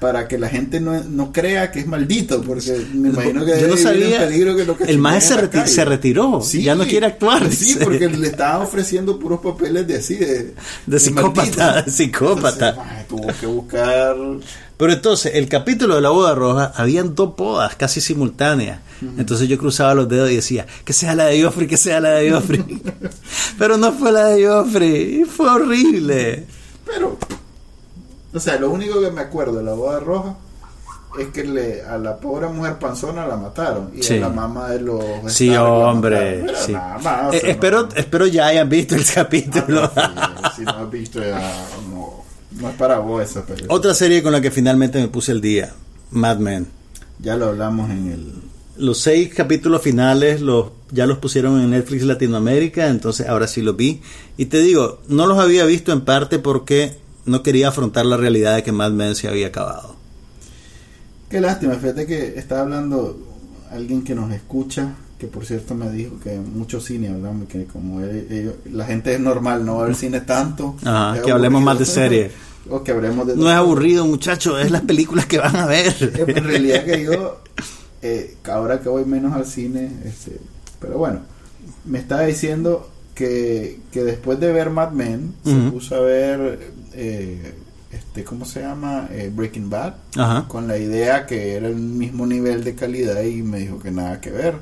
[0.01, 3.69] para que la gente no, no crea que es maldito, porque me imagino que Yo
[3.69, 4.21] no en sabía.
[4.21, 6.43] peligro que lo el cachimeen maestro se, reti- retiró.
[6.43, 7.51] Ya no quiere actuar.
[7.53, 7.85] Sí, dice.
[7.85, 10.55] porque le estaban ofreciendo puros papeles de así, de,
[10.87, 11.91] De psicópata, maldito.
[11.91, 12.69] psicópata.
[12.71, 14.17] Entonces, ay, tuvo que buscar
[14.77, 18.81] Pero entonces, el capítulo de la boda roja, habían dos bodas casi simultáneas.
[19.19, 22.11] Entonces yo cruzaba los dedos y decía, que sea la de Joffrey, que sea la
[22.13, 22.65] de Joffrey.
[23.59, 26.45] Pero no fue la de Joffrey, fue horrible.
[26.87, 27.19] Pero,
[28.37, 30.37] o sea, lo único que me acuerdo de la boda roja
[31.19, 34.19] es que le, a la pobre mujer panzona la mataron y Sí.
[34.19, 36.45] a la mamá de los Sí, hombre.
[36.57, 36.73] sí.
[36.73, 39.91] nada más, o Eh, sea, espero, no- espero ya hayan visto el capítulo.
[39.97, 41.41] Ah, no, si no has visto ya,
[41.91, 42.23] no,
[42.61, 43.73] no es para vos esa película.
[43.75, 45.73] Otra serie con la que finalmente me puse el día,
[46.11, 46.67] Mad Men.
[47.19, 48.33] Ya lo hablamos en el...
[48.77, 53.75] Los seis capítulos finales los, ya los pusieron en Netflix Latinoamérica, entonces ahora sí los
[53.75, 54.03] vi.
[54.37, 58.57] Y te digo, no los había visto en parte porque no quería afrontar la realidad
[58.57, 59.97] de que Mad Men se había acabado.
[61.29, 63.19] Qué lástima, fíjate que estaba hablando
[63.71, 68.01] alguien que nos escucha, que por cierto me dijo que mucho cine hablamos, que como
[68.01, 70.77] él- ellos- la gente es normal, no va a ver cine tanto.
[70.85, 72.31] Ajá, que hablemos más de serie.
[72.71, 73.35] o que hablemos de...
[73.37, 75.95] No es aburrido, muchachos, es las películas que van a ver.
[76.01, 77.41] Eh, En realidad que yo,
[78.03, 80.39] eh, ahora que voy menos al cine, este,
[80.81, 81.21] pero bueno,
[81.87, 87.55] me estaba diciendo que, que después de ver Mad Men, se puso a ver, eh,
[87.93, 89.09] este, ¿cómo se llama?
[89.13, 90.47] Eh, Breaking Bad, Ajá.
[90.49, 94.21] con la idea que era el mismo nivel de calidad y me dijo que nada
[94.21, 94.55] que ver,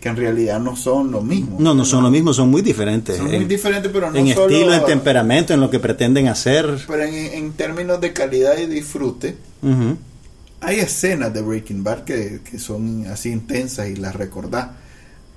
[0.00, 1.58] que en realidad no son lo mismo.
[1.60, 3.18] No, no son lo mismo, son muy diferentes.
[3.18, 6.28] Son muy en, diferentes, pero no en solo- estilo, en temperamento, en lo que pretenden
[6.28, 6.78] hacer.
[6.86, 9.36] Pero en, en términos de calidad y disfrute.
[10.60, 14.68] Hay escenas de Breaking Bad que, que son así intensas y las recordás.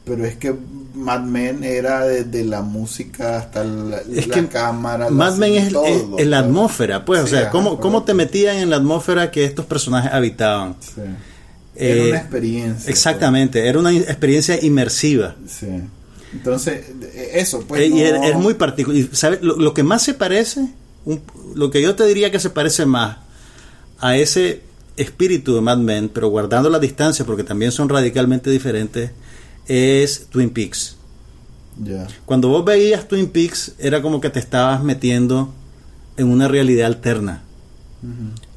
[0.05, 0.53] Pero es que
[0.93, 5.09] Mad Men era desde la música hasta la, Es la que cámara.
[5.09, 6.49] Mad la- Men es, todo, es- es la todo.
[6.49, 10.11] atmósfera, pues, o sea, ajá, ¿cómo, cómo te metían en la atmósfera que estos personajes
[10.13, 10.75] habitaban?
[10.79, 11.01] Sí.
[11.75, 12.89] Era Eh, una experiencia.
[12.89, 15.35] Exactamente, era una experiencia inmersiva.
[15.39, 15.51] pues.
[15.51, 15.67] Sí.
[16.33, 17.81] Entonces, eh, eso, pues.
[17.81, 19.01] Eh, y es, muy particular.
[19.13, 19.41] ¿sabes?
[19.41, 20.67] Lo, lo que más se parece,
[21.05, 21.21] un-
[21.55, 23.17] lo que yo te diría que se parece más
[23.99, 24.61] a ese
[24.97, 29.11] espíritu de Mad Men, pero guardando la distancia porque también son radicalmente diferentes,
[29.67, 30.95] es Twin Peaks.
[32.25, 35.53] Cuando vos veías Twin Peaks, era como que te estabas metiendo
[36.17, 37.43] en una realidad alterna.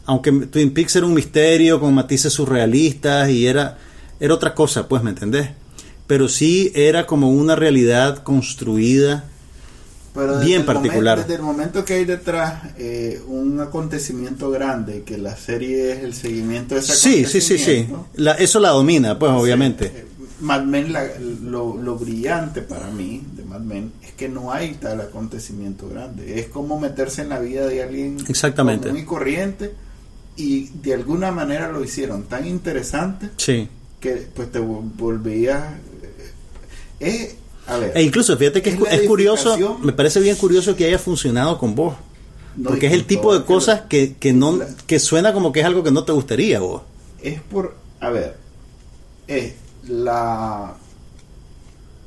[0.06, 3.78] Aunque Twin Peaks era un misterio con matices surrealistas y era,
[4.20, 5.50] era otra cosa, pues, ¿me entendés?
[6.06, 9.24] Pero sí era como una realidad construida.
[10.14, 11.18] Pero Bien particular.
[11.18, 16.14] desde el momento que hay detrás eh, un acontecimiento grande, que la serie es el
[16.14, 17.86] seguimiento de ese Sí, sí, sí, sí.
[18.14, 19.88] La- eso la domina, pues, obviamente.
[19.88, 20.06] Sí, eh,
[20.40, 21.08] Mad Men, la-
[21.42, 26.38] lo, lo brillante para mí de Mad Men es que no hay tal acontecimiento grande.
[26.40, 28.90] Es como meterse en la vida de alguien Exactamente.
[28.92, 29.74] muy corriente
[30.36, 33.68] y de alguna manera lo hicieron tan interesante Sí.
[34.00, 35.64] que pues te vol- volvías...
[37.00, 37.34] eh,
[37.66, 40.98] a ver, E incluso, fíjate que es, Es curioso, me parece bien curioso que haya
[40.98, 41.94] funcionado con vos.
[42.56, 45.66] no, Porque es el tipo de cosas que, que no que suena como que es
[45.66, 46.82] algo que no te gustaría vos.
[47.22, 48.36] es por a ver
[49.26, 49.52] es
[49.88, 50.74] la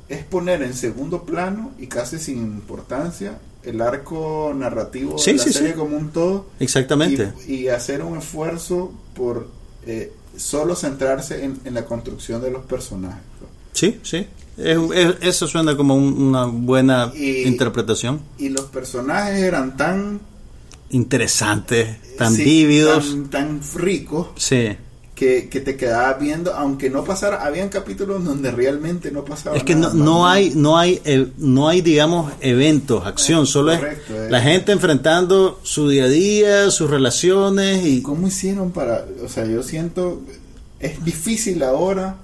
[0.08, 5.44] es poner en segundo plano y casi sin importancia el arco narrativo Sí, de la
[5.44, 5.74] sí, serie sí.
[5.78, 7.32] como un todo Exactamente.
[7.46, 9.48] y, y hacer un esfuerzo por
[9.86, 13.22] eh, solo centrarse en, en la construcción de los personajes
[13.72, 14.26] Sí, sí.
[14.58, 18.20] Es- es- eso suena como un- una buena Y- interpretación.
[18.38, 20.20] y los personajes eran tan
[20.90, 23.08] Interesantes, tan vívidos.
[23.10, 24.76] tan, tan ricos Sí.
[25.14, 29.62] Que, que te quedabas viendo aunque no pasara habían capítulos donde realmente no pasaba Es
[29.62, 34.14] que no, nada, no hay, no hay, eh, no hay, digamos, eventos, acción, solo correcto,
[34.14, 34.30] es eh.
[34.30, 39.04] la gente enfrentando su día a día, sus relaciones y ¿Cómo hicieron para.?
[39.24, 40.22] O sea, yo siento.
[40.80, 42.16] Es difícil ahora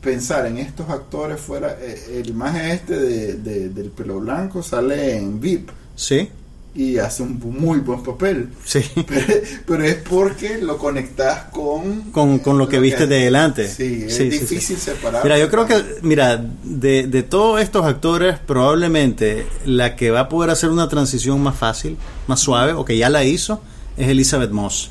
[0.00, 1.76] pensar en estos actores fuera.
[1.80, 5.68] eh, El más este de, de- del pelo blanco sale en VIP.
[5.94, 6.28] sí,
[6.74, 8.48] y hace un muy buen papel.
[8.64, 8.80] Sí.
[9.06, 9.26] Pero,
[9.66, 12.10] pero es porque lo conectas con...
[12.12, 13.68] Con, con lo que viste de delante.
[13.68, 14.40] Sí, es Sí, sí, sí.
[14.54, 15.22] difícil separar.
[15.22, 20.28] Mira, yo creo que, mira, de, de todos estos actores, probablemente la que va a
[20.28, 21.96] poder hacer una transición más fácil,
[22.26, 23.62] más suave, o que ya la hizo,
[23.96, 24.90] es Elizabeth Moss.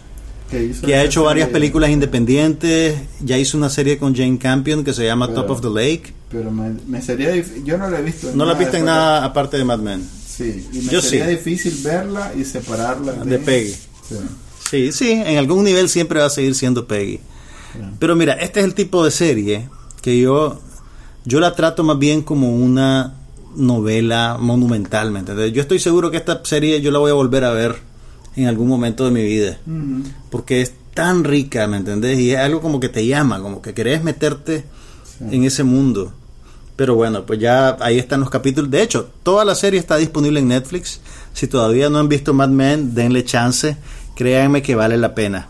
[0.51, 4.93] Que, Que ha hecho varias películas independientes, ya hizo una serie con Jane Campion que
[4.93, 6.13] se llama Pero- Top of the Lake.
[6.29, 7.63] Pero me, me sería difícil...
[7.65, 8.29] Yo no la he visto.
[8.29, 10.07] en No la nada viste en nada aparte de Mad Men.
[10.37, 11.31] Sí, y me Yo sería sí.
[11.31, 13.71] difícil verla y separarla De Peggy.
[13.71, 14.15] Sí.
[14.69, 17.19] Sí, sí, en algún nivel siempre va a seguir siendo Peggy.
[17.99, 19.69] Pero mira, este es el tipo de serie
[20.01, 20.59] que yo,
[21.25, 23.15] yo la trato más bien como una
[23.55, 25.51] novela monumental, ¿me entiendes?
[25.53, 27.75] Yo estoy seguro que esta serie yo la voy a volver a ver
[28.35, 29.59] en algún momento de mi vida.
[30.29, 32.19] Porque es tan rica, ¿me entendés?
[32.19, 34.63] Y es algo como que te llama, como que querés meterte
[35.17, 35.25] Sí.
[35.35, 36.13] en ese mundo.
[36.75, 38.71] Pero bueno, pues ya ahí están los capítulos.
[38.71, 41.01] De hecho, toda la serie está disponible en Netflix.
[41.33, 43.77] Si todavía no han visto Mad Men, denle chance.
[44.15, 45.47] Créanme que vale la pena.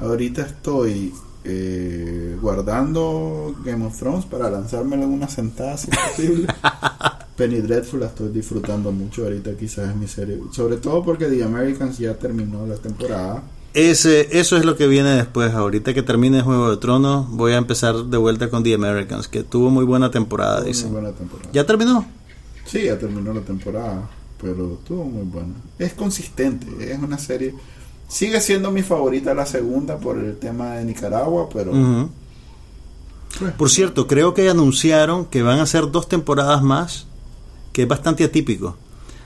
[0.00, 1.12] Ahorita estoy
[1.44, 6.46] eh, guardando Game of Thrones para lanzármelo en una sentada si es posible.
[7.36, 10.38] Penny Dreadful la estoy disfrutando mucho ahorita, quizás es mi serie.
[10.52, 13.42] Sobre todo porque The Americans ya terminó la temporada.
[13.72, 15.54] Ese, eso es lo que viene después.
[15.54, 19.44] Ahorita que termine Juego de Tronos, voy a empezar de vuelta con The Americans, que
[19.44, 21.50] tuvo muy buena temporada, Tuvo temporada.
[21.52, 22.04] ¿Ya terminó?
[22.66, 24.08] Sí, ya terminó la temporada,
[24.40, 25.54] pero estuvo muy buena.
[25.78, 27.54] Es consistente, es una serie.
[28.08, 31.70] Sigue siendo mi favorita la segunda por el tema de Nicaragua, pero
[33.38, 37.06] pues, Por cierto, creo que anunciaron que van a hacer dos temporadas más,
[37.72, 38.76] que es bastante atípico.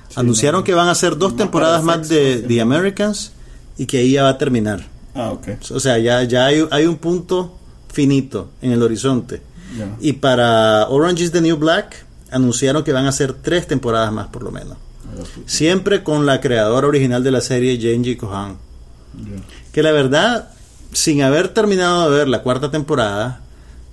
[0.09, 0.65] Sí, anunciaron no.
[0.65, 2.43] que van a hacer dos temporadas más de.
[2.47, 3.33] The Americans
[3.77, 4.87] y que ahí ya va a terminar.
[5.15, 5.49] Ah, ok.
[5.71, 7.57] O sea, ya, ya hay, hay un punto
[7.93, 9.43] finito en el horizonte.
[10.01, 14.29] Y para Orange is the New Black anunciaron que van a hacer tres temporadas más
[14.29, 14.77] por lo menos.
[15.47, 18.57] Siempre con la creadora original de la serie, Jenji Kohan.
[19.73, 20.51] Que la verdad,
[20.93, 23.41] sin haber terminado de ver la cuarta temporada,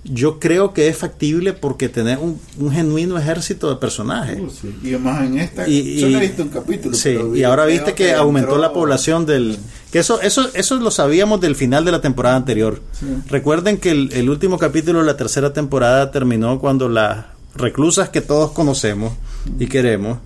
[0.04, 4.40] yo creo que es factible porque tener un, un genuino ejército de personajes.
[4.40, 4.74] Uh, sí.
[4.82, 6.94] Y más en esta, Y- yo no he y- visto un capítulo.
[6.96, 9.56] Sí, pero y ahora viste que aumentó la población del...
[9.92, 12.80] Que eso, eso, eso lo sabíamos del final de la temporada anterior.
[12.98, 13.06] Sí.
[13.28, 18.22] Recuerden que el, el último capítulo de la tercera temporada terminó cuando las reclusas que
[18.22, 19.12] todos conocemos
[19.58, 20.18] y queremos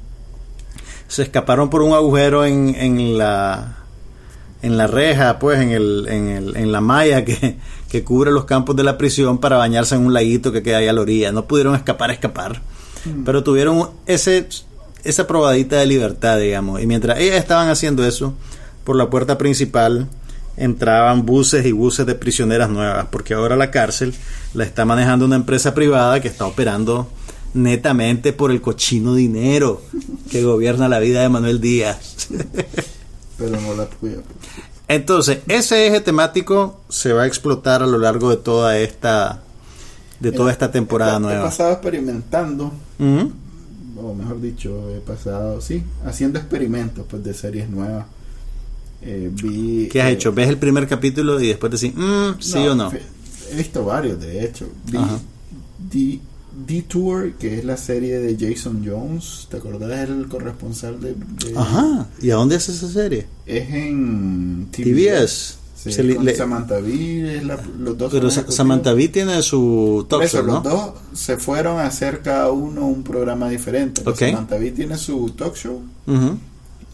[1.09, 3.77] se escaparon por un agujero en, en la
[4.63, 7.59] en la reja, pues en el, en el, en la malla que,
[7.97, 10.89] que cubre los campos de la prisión para bañarse en un laguito que queda ahí
[10.89, 11.33] a la orilla.
[11.33, 12.61] No pudieron escapar, escapar.
[13.25, 14.47] Pero tuvieron ese,
[15.03, 16.83] esa probadita de libertad, digamos.
[16.83, 18.35] Y mientras ellas estaban haciendo eso,
[18.85, 20.09] por la puerta principal
[20.59, 24.15] entraban buses y buses de prisioneras nuevas, porque ahora la cárcel
[24.53, 27.09] la está manejando una empresa privada que está operando
[27.55, 29.81] netamente por el cochino dinero
[30.31, 32.29] que gobierna la vida de Manuel Díaz.
[33.39, 34.19] Pero no la tuya.
[34.89, 39.43] Entonces, ese eje temático se va a explotar a lo largo de toda esta
[40.21, 41.45] de toda esta temporada he, He nueva.
[41.45, 48.07] pasado experimentando, o mejor dicho, he pasado, sí, haciendo experimentos pues de series nuevas.
[49.03, 50.33] Eh, vi, ¿Qué has eh, hecho?
[50.33, 52.91] ¿Ves el primer capítulo y después decís, mm, sí o no?
[53.51, 54.67] He visto varios, de hecho.
[55.91, 56.21] Vi
[56.67, 59.47] Detour, que es la serie de Jason Jones.
[59.51, 60.09] ¿Te acordás?
[60.09, 61.15] El corresponsal de.
[61.15, 62.07] de- Ajá.
[62.23, 63.27] ¿Y a dónde es esa serie?
[63.45, 65.59] Es en TBS.
[65.77, 68.11] Sí, Se le- con le- Samantha Bee, es la- los dos.
[68.13, 70.53] Pero Samantha Bee tiene su talk eso, show, ¿no?
[70.55, 74.03] los dos se fueron a hacer cada uno un programa diferente.
[74.05, 74.19] Ok.
[74.19, 75.83] Samantha Bee tiene su talk show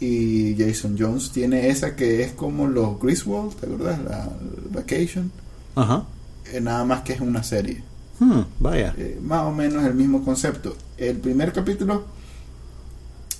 [0.01, 4.01] y Jason Jones tiene esa que es como los Griswold, ¿te acuerdas?
[4.03, 4.29] La
[4.73, 5.31] Vacation.
[5.77, 6.05] Ajá.
[6.53, 7.83] Eh, nada más que es una serie.
[8.19, 8.95] Hmm, vaya.
[8.97, 10.77] Eh, más o menos el mismo concepto.
[10.97, 12.05] El primer capítulo,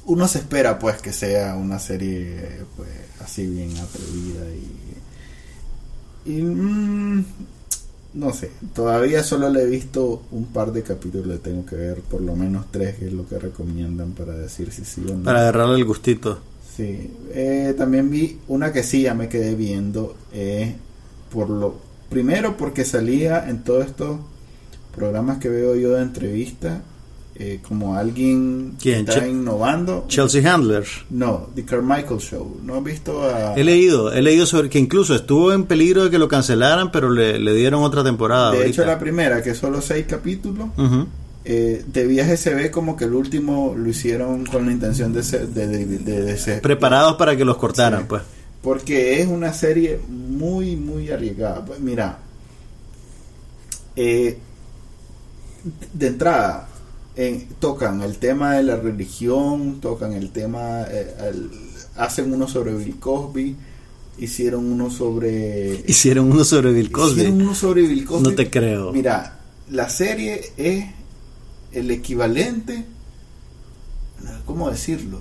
[0.07, 2.91] uno se espera pues que sea una serie pues
[3.23, 4.45] así bien atrevida
[6.27, 7.25] y, y mm,
[8.15, 12.01] no sé, todavía solo le he visto un par de capítulos, le tengo que ver
[12.01, 15.25] por lo menos tres, que es lo que recomiendan para decir si sí o no.
[15.25, 16.39] Para agarrarle el gustito.
[16.77, 20.75] Sí, eh, también vi una que sí ya me quedé viendo, eh,
[21.33, 21.77] por lo
[22.11, 24.19] primero porque salía en todos estos
[24.95, 26.83] programas que veo yo de entrevista,
[27.35, 30.05] eh, como alguien está innovando.
[30.09, 30.85] Chelsea Handler.
[31.11, 32.61] No, The Carmichael Show.
[32.63, 33.55] ¿No has visto a...
[33.55, 37.11] He leído, he leído sobre que incluso estuvo en peligro de que lo cancelaran, pero
[37.11, 38.51] le, le dieron otra temporada.
[38.53, 38.87] de hecho, ahorita.
[38.87, 40.69] la primera, que solo seis capítulos,
[41.45, 45.23] eh, de viaje se ve como que el último lo hicieron con la intención de
[45.23, 45.49] ser...
[45.49, 48.07] De, de, de- de ser- Preparados para que los cortaran, Sí.
[48.11, 48.23] pues.
[48.63, 51.65] Porque es una serie muy, muy arriesgada.
[51.65, 52.19] Pues mira,
[53.97, 54.39] eh,
[55.93, 56.69] de entrada,
[57.61, 61.51] tocan el tema de la religión, tocan el tema, eh, el-
[61.97, 63.55] hacen uno sobre Bill Cosby,
[64.19, 65.83] hicieron uno sobre...
[65.87, 67.13] Hicieron uno sobre Bill Cosby.
[67.21, 68.29] Hicieron uno sobre Bill Cosby.
[68.31, 68.93] No te creo.
[68.93, 69.39] Mira,
[69.71, 70.87] la serie es
[71.73, 72.85] el equivalente,
[74.47, 75.21] ¿cómo decirlo?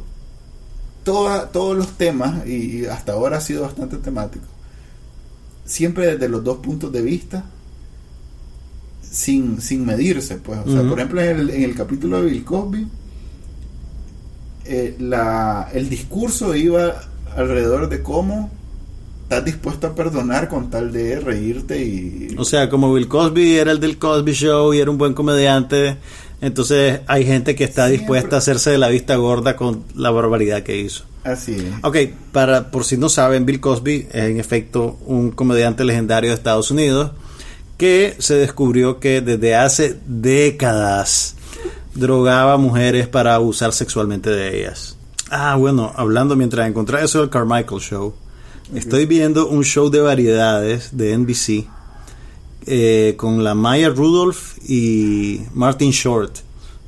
[1.03, 4.45] Toda- todos los temas, y, y hasta ahora ha sido bastante temático,
[5.65, 7.45] siempre desde los dos puntos de vista,
[9.12, 10.59] sin, sin medirse, pues.
[10.66, 12.88] O sea, por ejemplo, en el, en el capítulo de Bill Cosby,
[14.66, 17.03] eh, la, el discurso iba
[17.36, 18.49] alrededor de cómo
[19.24, 22.36] estás dispuesto a perdonar con tal de reírte y...
[22.38, 25.97] O sea, como Bill Cosby era el del Cosby Show y era un buen comediante,
[26.39, 27.99] entonces hay gente que está Siempre.
[27.99, 31.03] dispuesta a hacerse de la vista gorda con la barbaridad que hizo.
[31.24, 31.66] Así es.
[31.84, 31.97] Ok,
[32.32, 36.72] para por si no saben, Bill Cosby es en efecto un comediante legendario de Estados
[36.72, 37.12] Unidos
[37.82, 41.36] que se descubrió que desde hace décadas
[41.95, 44.97] drogaba a mujeres para abusar sexualmente de ellas.
[45.32, 48.13] Ah, bueno, hablando mientras encontré eso del Carmichael Show,
[48.75, 51.65] estoy viendo un show de variedades de NBC
[52.67, 56.36] eh, con la Maya Rudolph y Martin Short.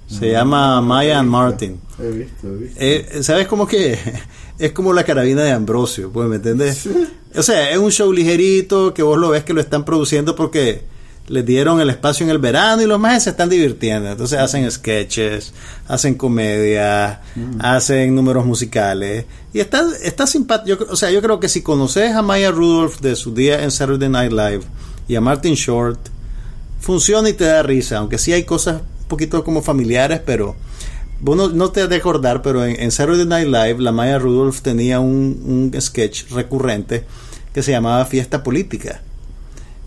[0.06, 1.82] Se llama Maya and Martin.
[1.98, 2.80] He visto, he visto.
[2.80, 3.98] Eh, ¿Sabes cómo que
[4.60, 6.12] es como la carabina de Ambrosio?
[6.12, 6.88] Pues, ¿me entiendes?
[7.36, 10.84] O sea, es un show ligerito que vos lo ves que lo están produciendo porque
[11.28, 14.12] les dieron el espacio en el verano y los más se están divirtiendo.
[14.12, 15.54] Entonces hacen sketches,
[15.88, 17.22] hacen comedia,
[17.60, 20.86] hacen números musicales y está, está simpático.
[20.90, 24.10] O sea, yo creo que si conoces a Maya Rudolph de su día en Saturday
[24.10, 24.62] Night Live
[25.08, 26.00] y a Martin Short,
[26.80, 30.56] funciona y te da risa, aunque sí hay cosas un poquito como familiares, pero
[31.24, 34.20] vos no, no te has de acordar, pero en, en Saturday Night Live la Maya
[34.20, 37.06] Rudolph tenía un, un sketch recurrente
[37.54, 39.02] que se llamaba Fiesta Política,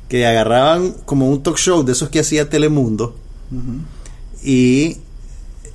[0.08, 3.16] que agarraban como un talk show de esos que hacía Telemundo
[4.42, 4.96] y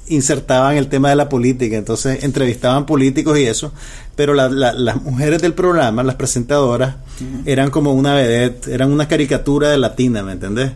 [0.07, 3.71] insertaban el tema de la política, entonces entrevistaban políticos y eso,
[4.15, 6.95] pero la- la- las mujeres del programa, las presentadoras,
[7.45, 10.71] eran como una vedette, eran una caricatura de latina, ¿me entendés?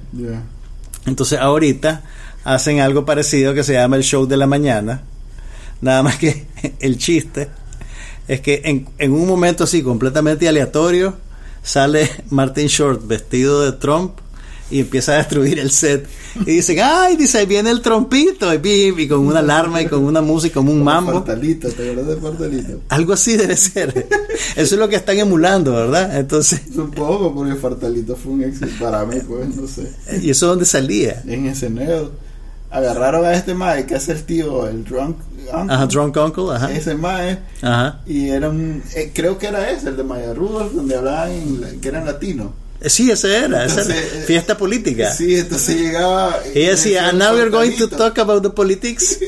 [1.06, 2.04] Entonces ahorita
[2.46, 5.04] hacen algo parecido que se llama el show de la mañana.
[5.82, 6.46] Nada más que
[6.80, 7.50] el chiste
[8.28, 11.16] es que en, en un momento así completamente aleatorio
[11.62, 14.20] sale Martin Short vestido de Trump
[14.70, 16.08] y empieza a destruir el set.
[16.42, 19.86] Y dicen, ay, dice, ahí viene el trompito, y, pim, y con una alarma y
[19.86, 21.14] con una música, como un mambo.
[21.14, 22.82] Fartalito, ¿te acuerdas de Fartalito?
[22.90, 24.08] Algo así debe ser.
[24.56, 26.18] Eso es lo que están emulando, ¿verdad?
[26.18, 29.92] Entonces, Supongo porque Fartalito fue un éxito para mí, pues, no sé.
[30.20, 31.22] ¿y eso dónde salía?
[31.28, 32.25] En SNL
[32.78, 35.18] agarraron a este mae que hace el tío, el drunk
[35.54, 36.72] uncle, Ajá, Drunk Uncle, ajá.
[36.72, 38.00] ese mae, Ajá.
[38.06, 41.80] y era un, eh, creo que era ese, el de Maya Rudolph, donde hablaban en
[41.82, 42.48] que eran latinos.
[42.82, 45.12] Eh, Sí, ese era, esa era eh, fiesta política.
[45.14, 46.38] Sí, entonces llegaba.
[46.54, 47.98] Y decía, and now we're going to Fartalito".
[47.98, 49.18] talk about the politics.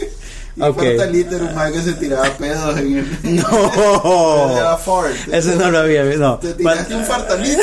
[0.57, 0.75] Y Ok.
[0.81, 3.05] Fartalito era un mae que se tiraba pedos en el.
[3.35, 4.75] No.
[5.31, 6.19] Ese no lo había visto.
[6.19, 6.37] No.
[6.39, 7.61] Te tiraste un fartalito.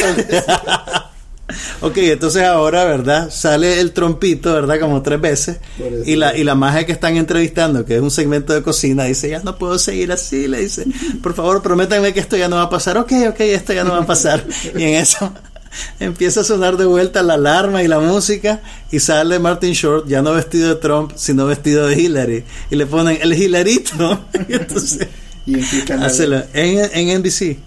[1.85, 3.28] Ok, entonces ahora, ¿verdad?
[3.30, 4.80] Sale el trompito, ¿verdad?
[4.80, 5.59] Como tres veces.
[6.07, 9.28] Y la, y la magia que están entrevistando, que es un segmento de cocina, dice,
[9.28, 10.49] ya no puedo seguir así.
[10.49, 10.87] Le dice,
[11.22, 12.97] por favor, prométanme que esto ya no va a pasar.
[12.97, 14.47] Ok, ok, esto ya no va a pasar.
[14.74, 15.30] Y en eso
[16.01, 18.62] empieza a sonar de vuelta la alarma y la música.
[18.91, 22.45] Y sale Martin Short, ya no vestido de Trump, sino vestido de Hillary.
[22.70, 24.24] Y le ponen el Hilarito.
[24.49, 25.07] Y entonces,
[25.45, 26.07] ¿Y en qué canal?
[26.07, 26.43] hácelo.
[26.55, 27.59] En, en NBC.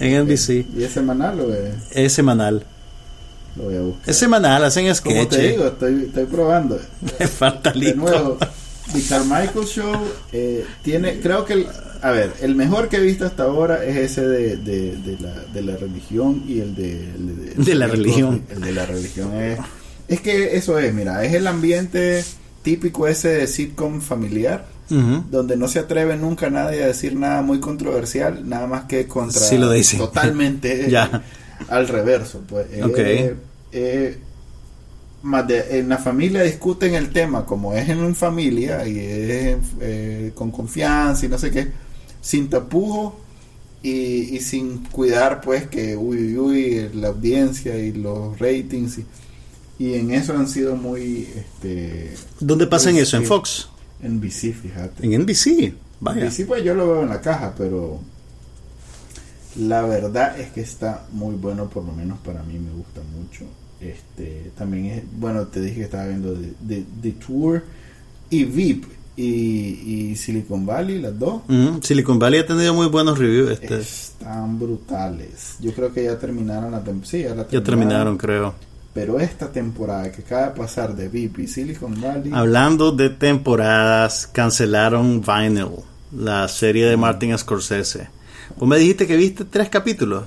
[0.00, 0.64] En NBC.
[0.74, 1.74] ¿Y es semanal o es?
[1.90, 2.64] Es semanal.
[3.58, 4.08] Lo voy a buscar.
[4.10, 5.28] Es semanal, hacen Como sketches.
[5.28, 6.78] te digo, estoy, estoy probando.
[7.38, 8.38] Falta De nuevo,
[8.92, 9.92] The Carmichael Show
[10.32, 11.66] eh, tiene, creo que, el,
[12.00, 15.34] a ver, el mejor que he visto hasta ahora es ese de, de, de la,
[15.52, 16.92] de la religión y el de...
[17.56, 18.42] el De la el religión.
[18.50, 19.58] El de la religión es...
[20.08, 22.24] Es que eso es, mira, es el ambiente
[22.62, 25.24] típico ese de sitcom familiar, Ujú.
[25.30, 29.38] donde no se atreve nunca nadie a decir nada muy controversial, nada más que contra...
[29.38, 29.98] Sí lo dicen.
[29.98, 31.22] Totalmente Ya.
[31.68, 32.66] al reverso, pues.
[32.82, 32.98] Ok.
[32.98, 33.34] Eh,
[33.72, 34.18] eh,
[35.22, 40.32] más de- en la familia discuten el tema como es en familia y es eh,
[40.34, 41.68] con confianza y no sé qué,
[42.20, 43.18] sin tapujo
[43.82, 49.06] y, y sin cuidar pues que uy uy, uy la audiencia y los ratings y,
[49.80, 53.16] y en eso han sido muy este ¿Dónde pasan eso?
[53.16, 53.68] ¿En sí, Fox?
[54.02, 55.74] en NBC fíjate En NBC.
[56.00, 56.26] Vaya.
[56.26, 58.00] NBC pues yo lo veo en la caja pero
[59.58, 63.44] la verdad es que está muy bueno por lo menos para mí me gusta mucho
[63.80, 66.36] este también es bueno te dije que estaba viendo
[66.66, 67.62] The Tour
[68.30, 68.84] y VIP
[69.16, 71.42] y, y Silicon Valley las dos.
[71.82, 73.50] Silicon Valley ha tenido muy buenos reviews.
[73.50, 73.80] Este.
[73.80, 78.54] están brutales yo creo que ya terminaron la temporada sí, ya la Ya terminaron, creo.
[78.94, 84.26] Pero esta temporada que acaba de pasar de VIP y Silicon Valley, Hablando de temporadas,
[84.26, 85.82] cancelaron Vinyl,
[86.16, 88.08] la serie de Martin Scorsese.
[88.56, 90.24] Vos me dijiste que viste tres capítulos.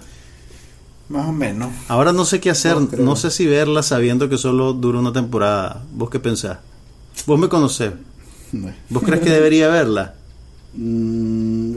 [1.10, 1.70] más o menos.
[1.88, 5.84] Ahora no sé qué hacer, No sé si verla sabiendo que solo dura una temporada.
[5.94, 6.60] ¿Vos qué pensás?
[7.26, 7.92] Vos me conocés.
[8.52, 8.72] No.
[8.90, 10.16] ¿Vos crees que debería verla?
[10.74, 11.76] Mm,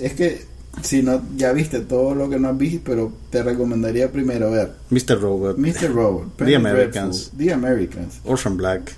[0.00, 0.44] es que
[0.82, 4.72] si no, ya viste todo lo que no has visto, pero te recomendaría primero ver
[4.90, 5.20] Mr.
[5.20, 5.92] Robot, Mr.
[5.94, 7.30] Robot, The Americans.
[7.32, 8.20] Dreadful, The Americans.
[8.24, 8.92] Ocean Black.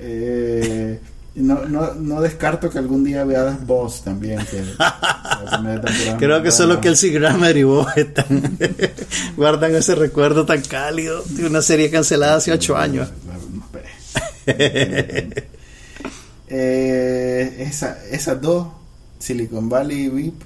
[0.00, 0.98] Eh,
[1.40, 4.40] no, no, no descarto que algún día veas Boss también.
[4.50, 4.64] Que
[6.18, 6.80] Creo que solo buena.
[6.82, 8.58] Kelsey Grammer y vos están,
[9.36, 13.08] guardan ese recuerdo tan cálido de una serie cancelada hace ocho años.
[16.52, 18.66] Eh, esa, esas dos,
[19.20, 20.42] Silicon Valley y VIP,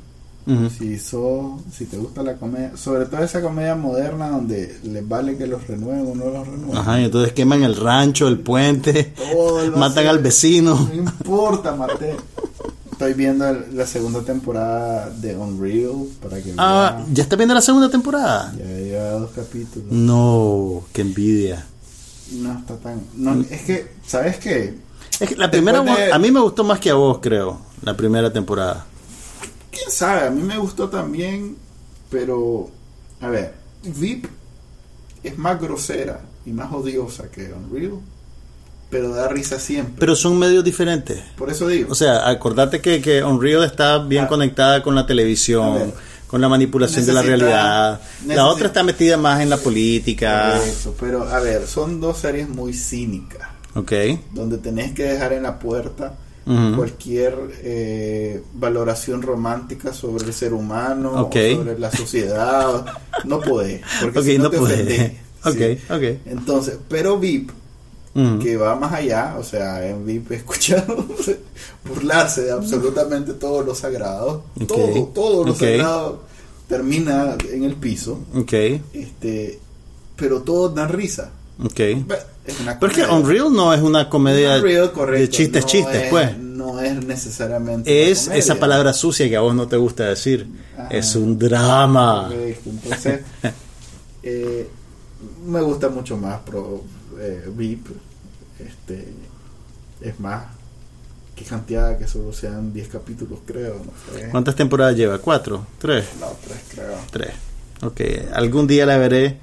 [0.79, 5.37] Si, so- si te gusta la comedia, sobre todo esa comedia moderna donde les vale
[5.39, 6.77] que los renueven o no los renueven.
[6.77, 9.15] Ajá, y entonces queman el rancho, el puente,
[9.77, 10.75] matan al vecino.
[10.89, 12.17] No importa, Mate.
[12.93, 17.15] Estoy viendo el- la segunda temporada de Unreal para que Ah, vean.
[17.15, 18.55] ¿ya está viendo la segunda temporada?
[18.57, 19.91] Ya lleva dos capítulos.
[19.91, 21.67] No, qué envidia.
[22.33, 23.01] No está tan.
[23.17, 24.75] No, es que, ¿sabes qué?
[25.21, 27.97] Es que la primera, de- a mí me gustó más que a vos, creo, la
[27.97, 28.87] primera temporada.
[29.75, 31.57] Quién sabe, a mí me gustó también,
[32.11, 32.70] pero.
[33.20, 34.27] A ver, VIP
[35.22, 37.99] es más grosera y más odiosa que Unreal,
[38.91, 39.95] pero da risa siempre.
[39.99, 41.20] Pero son medios diferentes.
[41.37, 41.91] Por eso digo.
[41.91, 44.29] O sea, acordate que, que Unreal está bien Ah.
[44.29, 45.95] conectada con la televisión, ver.
[46.27, 48.01] con la manipulación de la Necesita- realidad.
[48.27, 50.62] La otra está metida más en la política.
[50.62, 53.49] Eso, pero a ver, son dos series muy cínicas.
[53.77, 53.93] Ok.
[54.33, 56.14] donde tenés que dejar en la puerta
[56.45, 62.85] Cualquier eh, valoración romántica sobre el ser humano o sobre la sociedad.
[63.25, 65.13] No podés, porque si no, no te ofendés.
[65.47, 65.79] Ok, Sí.
[65.91, 66.03] ok.
[66.27, 67.51] Entonces, pero VIP,
[68.43, 71.05] que va más allá, o sea, en VIP he escuchado
[71.85, 74.45] burlarse de absolutamente todo lo sagrado.
[74.61, 74.67] Ok.
[74.69, 76.23] Todo, todo lo sagrado
[76.69, 78.21] termina en el piso.
[78.35, 78.53] Ok,
[78.95, 79.59] Este,
[80.17, 81.31] pero todos dan risa.
[81.63, 81.81] ok.
[82.45, 83.25] Es una Pero es que comedia.
[83.25, 86.39] Unreal no es una comedia Unreal, correcto, de chistes, no chistes, es- pues.
[86.39, 88.11] No es necesariamente.
[88.11, 90.47] Es esa palabra sucia que a vos no te gusta decir.
[90.77, 90.89] Ajá.
[90.89, 92.29] Es un drama.
[92.29, 93.21] Correcto, Entonces,
[94.23, 94.69] eh,
[95.47, 96.83] me gusta mucho más Pro
[97.21, 97.87] eh, VIP.
[98.59, 99.09] Este,
[100.01, 100.45] es más,
[101.35, 103.75] que cantidad que solo sean 10 capítulos, creo.
[103.85, 104.29] No sé.
[104.31, 105.19] ¿Cuántas temporadas lleva?
[105.19, 105.67] ¿Cuatro?
[105.79, 106.07] ¿Tres?
[106.21, 106.97] No, tres, creo.
[107.11, 107.31] Tres.
[107.83, 108.01] Ok,
[108.35, 109.39] algún día la veré.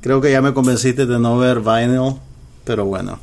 [0.00, 2.14] Creo que ya me convenciste de no ver Vinyl,
[2.64, 3.18] pero bueno,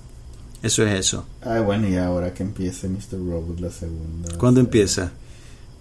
[0.63, 1.25] eso es eso.
[1.41, 3.13] Ah, bueno, y ahora que empiece Mr.
[3.13, 4.35] Robot la segunda.
[4.37, 5.11] ¿Cuándo empieza?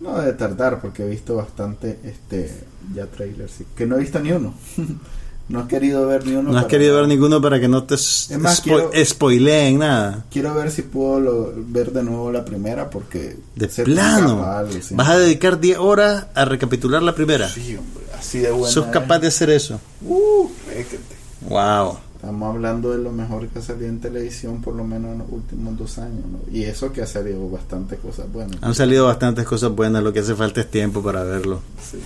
[0.00, 2.52] No debe tardar porque he visto bastante este
[2.94, 4.54] ya trailers sí, que no he visto ni uno.
[5.48, 6.52] no he querido ver ni uno.
[6.52, 10.24] No has querido ver ninguno para que no te s- más, spo- quiero- spoileen nada.
[10.30, 14.28] Quiero ver si puedo lo- ver de nuevo la primera porque De plano.
[14.34, 14.94] escapa algo, sí.
[14.94, 17.48] Vas a dedicar 10 horas a recapitular la primera.
[17.48, 18.68] Sí, hombre, así de buena.
[18.72, 19.80] ¿Sos capaz de hacer eso?
[20.02, 21.16] Uh, réquete.
[21.48, 21.98] Wow.
[22.20, 25.28] Estamos hablando de lo mejor que ha salido en televisión por lo menos en los
[25.30, 26.40] últimos dos años, ¿no?
[26.52, 28.56] Y eso que ha salido bastantes cosas buenas.
[28.60, 31.60] Han salido bastantes cosas buenas, lo que hace falta es tiempo para verlo.
[31.80, 31.98] Sí.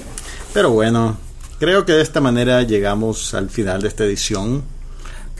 [0.52, 1.16] Pero bueno,
[1.58, 4.62] creo que de esta manera llegamos al final de esta edición.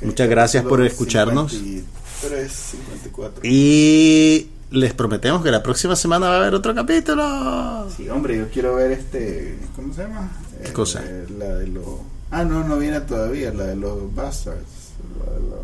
[0.01, 1.53] Muchas gracias por escucharnos.
[1.53, 3.41] 53, 54.
[3.45, 7.89] Y les prometemos que la próxima semana va a haber otro capítulo.
[7.95, 9.59] Sí, hombre, yo quiero ver este.
[9.77, 10.31] ¿Cómo se llama?
[10.65, 11.03] ¿Qué cosa?
[11.05, 11.85] eh, la de los.
[12.33, 13.53] Ah, no, no viene todavía.
[13.53, 14.93] La de los Bastards.
[15.25, 15.61] La de los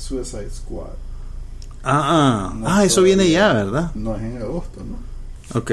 [0.00, 0.88] Suicide Squad.
[1.82, 3.92] Ah, ah, No ah, eso viene ya, ¿verdad?
[3.94, 5.58] No es en agosto, ¿no?
[5.58, 5.70] Ok.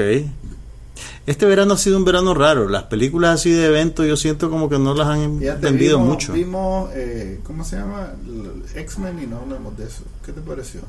[1.26, 2.68] Este verano ha sido un verano raro.
[2.68, 6.32] Las películas así de evento yo siento como que no las han vimos, mucho.
[6.32, 8.12] Vimos, eh, ¿cómo se llama?
[8.74, 10.02] X-Men y no hablamos de eso.
[10.24, 10.80] ¿Qué te pareció?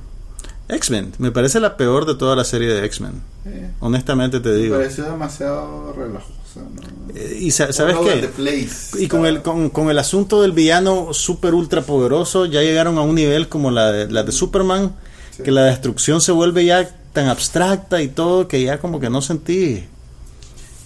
[0.70, 3.22] X-Men, me parece la peor de toda la serie de X-Men.
[3.46, 4.78] Eh, Honestamente te me digo.
[4.78, 5.94] pareció demasiado
[7.16, 8.30] Eh, Y sa- sabes qué?
[9.00, 13.02] Y con el, con, con el asunto del villano super ultra poderoso, ya llegaron a
[13.02, 14.94] un nivel como la de, la de Superman,
[15.36, 15.44] Sí.
[15.44, 19.22] que la destrucción se vuelve ya tan abstracta y todo que ya como que no
[19.22, 19.86] sentí.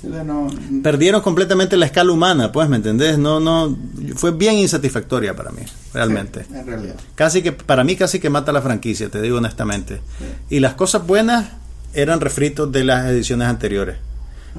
[0.03, 0.49] No,
[0.83, 3.17] Perdieron completamente la escala humana, pues, ¿me entendés?
[3.17, 3.73] No, no,
[4.17, 5.61] fue bien insatisfactoria para mí,
[5.93, 6.43] realmente.
[6.43, 6.95] sí, en realidad.
[7.15, 10.01] Casi que, para mí casi que mata la franquicia, te digo honestamente.
[10.49, 11.51] Y las cosas buenas
[11.93, 13.95] eran refritos de las ediciones anteriores.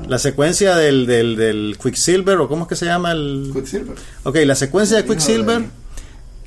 [0.09, 3.51] La secuencia del, del, del Quicksilver, o cómo es que se llama el...
[3.55, 3.95] Quicksilver.
[4.25, 5.69] Ok, la secuencia de Quicksilver, de-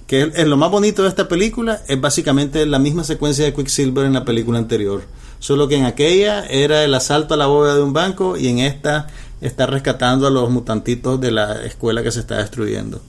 [0.05, 3.53] que es, es lo más bonito de esta película, es básicamente la misma secuencia de
[3.53, 5.03] Quicksilver en la película anterior.
[5.39, 8.59] Solo que en aquella era el asalto a la bóveda de un banco y en
[8.59, 9.07] esta
[9.41, 13.01] está rescatando a los mutantitos de la escuela que se está destruyendo.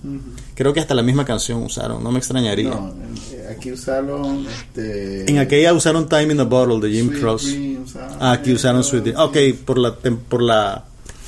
[0.55, 2.71] Creo que hasta la misma canción usaron, no me extrañaría.
[2.71, 2.93] No,
[3.33, 4.47] eh, aquí usaron.
[4.47, 7.47] Este, En aquella usaron Time in the Bottle de Jim Sweet Cross.
[7.47, 9.21] Dream, usaron- Ah, aquí usaron Sweet Dream.
[9.21, 10.85] Ok, por la, por la...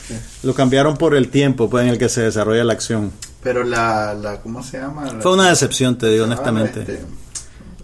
[0.06, 0.14] Sí.
[0.42, 3.12] Lo cambiaron por el tiempo pues, en el que se desarrolla la acción.
[3.42, 4.40] Pero la, la.
[4.42, 5.04] ¿Cómo se llama?
[5.06, 6.80] La- Fue una decepción, te digo ah, honestamente.
[6.80, 7.00] este,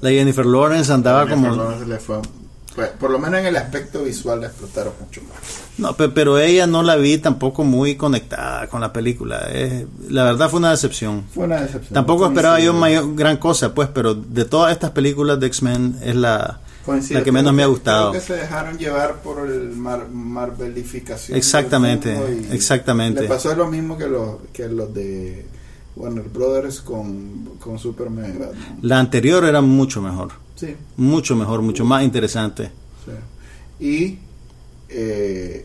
[0.02, 1.62] La Jennifer Lawrence andaba Jennifer como...
[1.62, 2.20] Lawrence le fue-
[2.76, 5.38] fue- por lo menos en el aspecto visual la explotaron mucho más.
[5.78, 9.46] No, pe- pero ella no la vi tampoco muy conectada con la película.
[9.50, 11.24] Eh, la verdad fue una decepción.
[11.34, 11.92] Fue una decepción.
[11.94, 16.14] Tampoco esperaba yo mayor, gran cosa, pues, pero de todas estas películas de X-Men es
[16.14, 18.10] la, Coincido, la que menos me ha gustado.
[18.12, 21.36] Creo que se dejaron llevar por el mar, Marvelificación.
[21.36, 22.16] Exactamente,
[22.52, 23.22] exactamente.
[23.22, 25.46] Le pasó lo mismo que los, que los de
[25.96, 28.38] Warner Brothers con, con Superman.
[28.82, 32.70] La anterior era mucho mejor, Sí, mucho mejor, mucho más interesante.
[33.04, 33.12] sí.
[33.78, 34.18] Y
[34.88, 35.64] eh,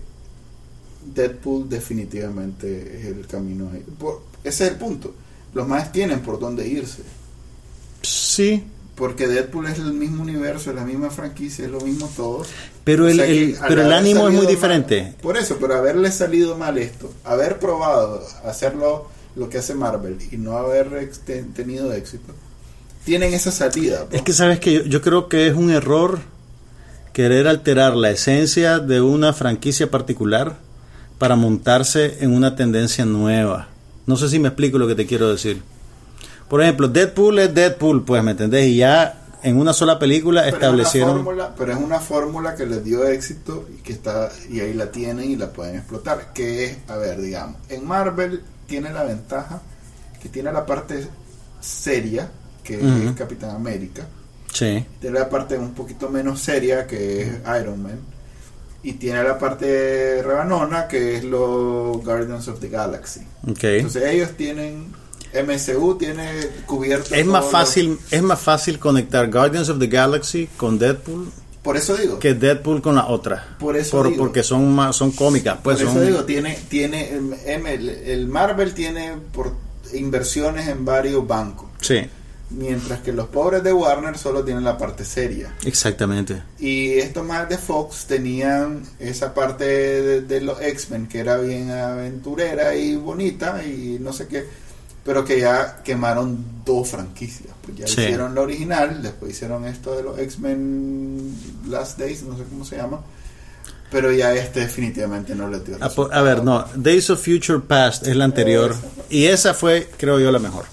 [1.16, 3.70] Deadpool definitivamente es el camino.
[3.74, 3.84] ahí.
[3.98, 5.14] Por- ese es el punto.
[5.54, 7.02] Los más tienen por dónde irse.
[8.02, 8.64] Sí,
[8.96, 12.44] Porque Deadpool es el mismo universo, es la misma franquicia, es lo mismo todo.
[12.84, 15.02] pero O el, sea pero el ánimo es muy diferente.
[15.04, 20.18] mal- por eso, pero haberle salido mal esto, haber probado hacerlo lo que hace Marvel
[20.32, 21.10] y no haber
[21.56, 22.34] tenido éxito,
[23.06, 24.06] tienen esa salida.
[24.06, 24.16] pues.
[24.20, 26.20] Es que sabes que yo, yo creo que es un error
[27.14, 30.58] querer alterar la esencia de una franquicia particular
[31.18, 33.68] para montarse en una tendencia nueva.
[34.06, 35.62] No sé si me explico lo que te quiero decir.
[36.50, 38.68] Por ejemplo, Deadpool es Deadpool, pues, ¿me entendés?
[38.68, 41.24] Y ya en una sola película Pero es una establecieron...
[41.26, 44.92] fórmula- pero es una fórmula que les dio éxito y que está y ahí la
[44.92, 46.32] tienen y la pueden explotar.
[46.34, 49.62] Que es, a ver, digamos, en Marvel tiene la ventaja
[50.22, 51.08] que tiene la parte
[51.60, 52.30] seria,
[52.64, 54.08] que es Capitán América.
[54.54, 57.30] Sí, Tiene la parte un poquito menos seria que es
[57.62, 58.00] Iron Man.
[58.84, 63.22] Y tiene la parte rebanona que es los Guardians of the Galaxy.
[63.50, 63.64] ok.
[63.64, 65.00] Entonces ellos tienen...
[65.34, 66.30] MCU tiene
[66.66, 67.16] cubierto...
[67.16, 71.32] Es más los- fácil, es más fácil conectar Guardians of the Galaxy con Deadpool
[71.64, 72.20] Por eso digo.
[72.20, 73.56] que Deadpool con la otra.
[73.58, 74.18] Por eso digo.
[74.18, 77.12] porque son más, son cómicas, pues por eso son- digo, tiene, tiene
[77.46, 79.54] el, el Marvel tiene por
[79.94, 81.70] inversiones en varios bancos.
[81.80, 82.02] Sí,
[82.54, 85.54] Mientras que los pobres de Warner solo tienen la parte seria.
[85.66, 86.44] exactamente.
[86.60, 91.72] Y estos más de Fox tenían esa parte de, de los X-Men que era bien
[91.72, 94.46] aventurera y bonita y no sé qué,
[95.06, 97.54] pero que ya quemaron dos franquicias.
[97.64, 98.02] Pues ya Sí.
[98.02, 101.34] hicieron la original, después hicieron esto de los X-Men
[101.70, 103.00] Last Days, no sé cómo se llama,
[103.90, 105.86] pero ya este definitivamente no le dio A,
[106.18, 108.88] a ver, no, Days of Future Past es la anterior Esa.
[109.10, 110.66] y esa fue, creo yo, la mejor.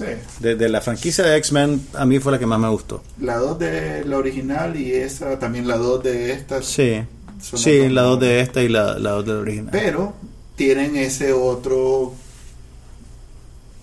[0.00, 3.02] Sí, De, de la franquicia de X-Men, a mí fue la que más me gustó.
[3.20, 6.62] la 2 de la original y esa, también la 2 de esta.
[6.62, 7.02] Sí,
[7.40, 8.20] sí, la dos mejores.
[8.20, 9.68] de esta y la, la dos de la original.
[9.72, 10.14] Pero
[10.56, 12.14] tienen ese otro,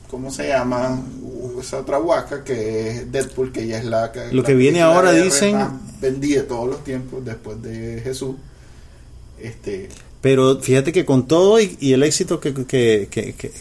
[0.09, 0.99] ¿cómo se llama?
[1.59, 4.31] Esa otra huaca que es Deadpool, que ya es la que...
[4.31, 5.57] Lo la que viene ahora dicen-
[6.01, 8.35] de todos los tiempos después de Jesús.
[9.41, 9.89] Este...
[10.21, 13.51] Pero fíjate que con todo y, y el éxito que, que, que, que-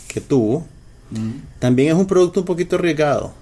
[1.59, 3.33] también es un producto un poquito arriesgado.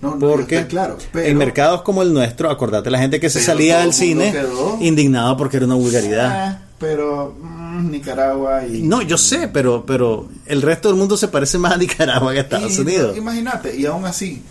[0.00, 0.98] No, no, Porque está claro.
[1.12, 4.76] Pero, en mercados como el nuestro, acordate la gente que se salía del cine quedó-
[4.80, 6.30] indignado porque era una vulgaridad.
[6.30, 8.82] Ah, pero mm, Nicaragua y...
[8.82, 12.40] No, yo sé, pero, pero el resto del mundo se parece más a Nicaragua que
[12.40, 13.16] a Estados Y, Unidos.
[13.16, 14.42] Imagínate, y aún así,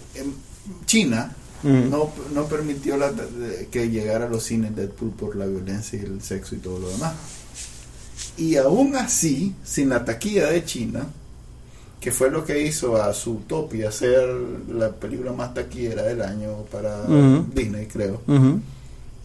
[0.85, 1.35] China
[1.65, 1.89] Mm.
[1.89, 3.13] no, no permitió la-
[3.71, 6.89] que llegara a los cines Deadpool por la violencia y el sexo y todo lo
[6.89, 7.13] demás.
[8.37, 11.05] Y aún así, sin la taquilla de China,
[12.03, 14.27] que fue lo que hizo a Zootopia ser
[14.73, 17.03] la película más taquillera del año para.
[17.53, 18.21] Disney, creo.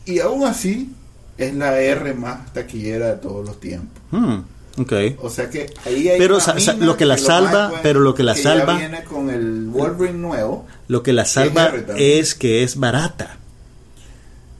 [0.06, 0.92] Y aún así,
[1.36, 4.00] es la R más taquillera de todos los tiempos.
[4.12, 4.38] Mm,
[4.80, 4.92] ok.
[5.22, 8.22] O sea que ahí hay Pero sa- sa- lo que la salva- pero lo que
[8.22, 10.64] la ya salva- viene con el Wolverine nuevo.
[10.86, 13.38] Lo que la salva es que es barata.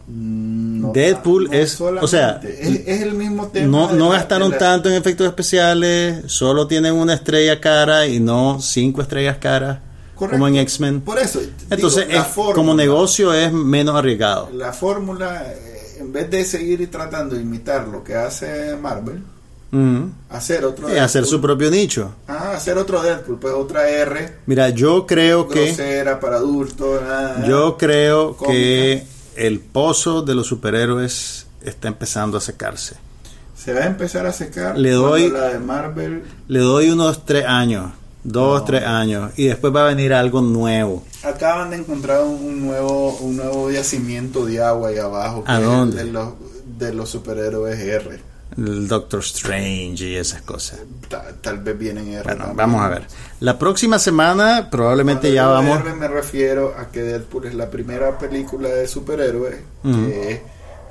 [0.09, 0.48] Mm,
[0.89, 3.67] no Deadpool es- o sea, es, es el mismo tema.
[3.67, 8.07] No, de no la- gastaron la- tanto en efectos especiales, solo tienen una estrella cara
[8.07, 9.79] y no cinco estrellas caras
[10.15, 10.35] Correcto.
[10.37, 11.01] como en X-Men.
[11.03, 11.41] Por eso.
[11.71, 14.51] Entonces, digo, es- fórmula- como negocio es menos arriesgado.
[14.53, 19.23] La fórmula, eh, en vez de seguir tratando de imitar lo que hace Marvel,
[19.71, 20.11] Ujú.
[20.31, 20.89] hacer otro.
[20.89, 22.15] Hacer su propio nicho.
[22.27, 25.75] Ah, hacer otro Deadpool, pues otra R, Mira, yo creo que
[26.21, 27.01] para adultos.
[27.47, 28.53] yo creo cómica.
[28.55, 29.07] que
[29.39, 32.97] el pozo de los superhéroes está empezando a secarse.
[33.57, 34.79] Se va a empezar a secar.
[34.79, 36.23] Le doy- La de Marvel.
[36.47, 37.93] Le doy unos tres años,
[38.25, 38.65] dos, No.
[38.65, 41.05] tres años, y después va a venir algo nuevo.
[41.25, 45.43] Acaban de encontrar un, nuevo un nuevo yacimiento de agua ahí abajo.
[45.45, 46.05] que ¿A es el dónde?
[46.05, 46.29] De los,
[46.79, 48.21] de los superhéroes R.
[48.57, 50.81] el Doctor Strange y esas cosas.
[51.09, 53.03] Ta- tal vez vienen R Bueno, vamos a ver.
[53.41, 55.81] La próxima semana probablemente Cuando ya vamos.
[55.81, 60.41] R me refiero a que Deadpool es la primera película de superhéroes que es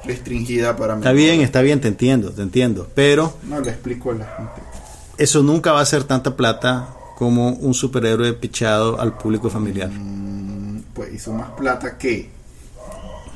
[0.06, 1.26] restringida para Está menores.
[1.26, 2.88] bien, está bien, te entiendo, te entiendo.
[2.96, 4.62] Pero No le explico a la gente.
[5.18, 9.90] eso nunca va a ser tanta plata como un superhéroe pichado al público familiar.
[9.90, 12.30] Mm, Pues hizo más plata que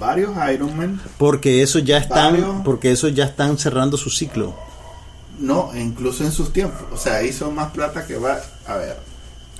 [0.01, 0.99] varios Iron Man.
[1.17, 2.55] Porque eso ya están, Varios.
[2.65, 4.53] porque eso ya están cerrando su ciclo.
[5.39, 6.81] No, incluso en sus tiempos.
[6.91, 8.39] O sea, hizo más plata que va.
[8.67, 8.97] A ver.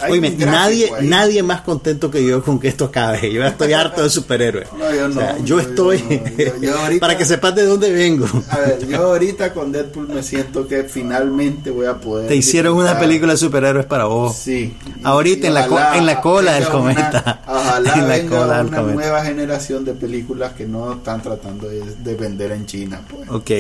[0.09, 1.07] Gráfico nadie, ahí.
[1.07, 3.31] nadie más contento que yo con que esto acabe.
[3.31, 4.67] Yo estoy harto de superhéroes.
[4.73, 6.01] No, yo O sea, no, yo yo estoy.
[6.01, 6.37] no.
[6.43, 8.25] Yo- yo ahorita- para que sepas de dónde vengo.
[8.49, 12.27] A ver, yo ahorita con Deadpool me siento que finalmente voy a poder.
[12.27, 14.35] Te hicieron una película de superhéroes para vos.
[14.35, 14.75] Sí.
[15.03, 15.65] Ahorita en la
[15.95, 17.41] en la cola del cometa.
[17.47, 18.95] Ojalá En la venga cola del una cometa.
[19.01, 23.01] nueva generación de películas que no están tratando de, de vender en China.
[23.09, 23.29] Pues.
[23.29, 23.51] Ok,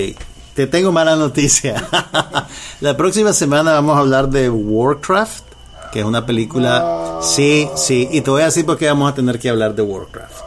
[0.55, 1.87] te tengo mala noticia.
[2.81, 5.43] la próxima semana vamos a hablar de Warcraft,
[5.91, 7.19] que es una película...
[7.21, 9.83] Sí, sí, y te voy a decir por qué vamos a tener que hablar de
[9.83, 10.41] Warcraft.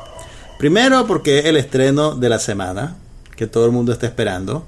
[0.58, 2.96] Primero, porque es el estreno de la semana,
[3.36, 4.66] que todo el mundo está esperando.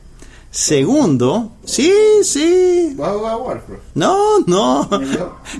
[0.50, 1.92] Segundo, sí,
[2.22, 2.94] sí.
[2.96, 3.82] ¿Vas a jugar Warcraft?
[3.94, 4.88] No, no.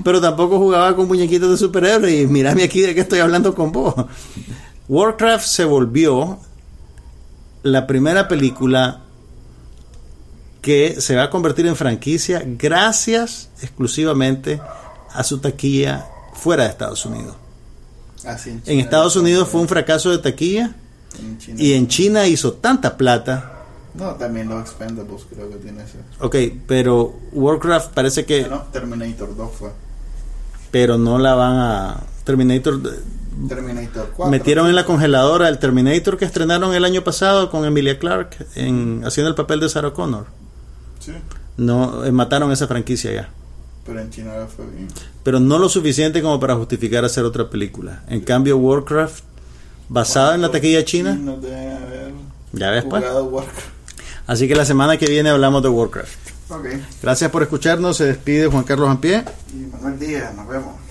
[0.05, 2.23] Pero tampoco jugaba con muñequitos de superhéroes.
[2.23, 3.95] Y mírame aquí de qué estoy hablando con vos.
[4.89, 6.39] Warcraft se volvió
[7.63, 9.03] la primera película
[10.63, 14.86] que se va a convertir en franquicia gracias exclusivamente a
[15.25, 17.37] su taquilla fuera de Estados Unidos.
[18.25, 19.17] Así En Estados.
[19.17, 20.75] Unidos fue un fracaso de taquilla
[21.19, 21.87] En y en.
[21.89, 23.53] China hizo tanta plata.
[23.95, 25.99] No, también los Expendables creo que tiene ese.
[26.21, 26.37] Ok,
[26.67, 28.47] pero Warcraft parece que...
[28.47, 29.71] No, Terminator 2 fue.
[30.71, 32.01] Pero no la van a...
[32.25, 32.79] Terminator...
[33.49, 34.31] Terminator 4.
[34.31, 39.03] Metieron en la congeladora el Terminator que estrenaron el año pasado con Emilia Clarke en,
[39.05, 40.27] haciendo el papel de Sarah Connor.
[41.01, 41.13] Sí,
[41.57, 43.29] No, eh, mataron esa franquicia ya.
[43.87, 44.89] Pero en China le fue bien.
[45.23, 48.03] Pero no lo suficiente como para justificar hacer otra película.
[48.09, 49.23] En cambio, Warcraft,
[49.89, 52.13] basada en la taquilla china, haber
[52.53, 53.05] ya ves pues.
[54.27, 56.27] Así que la semana que viene hablamos de Warcraft.
[56.49, 56.67] Ok.
[57.03, 57.97] Gracias por escucharnos.
[57.97, 59.25] Se despide Juan Carlos Ampie.
[59.53, 60.86] Y Manuel Díaz, nos vemos.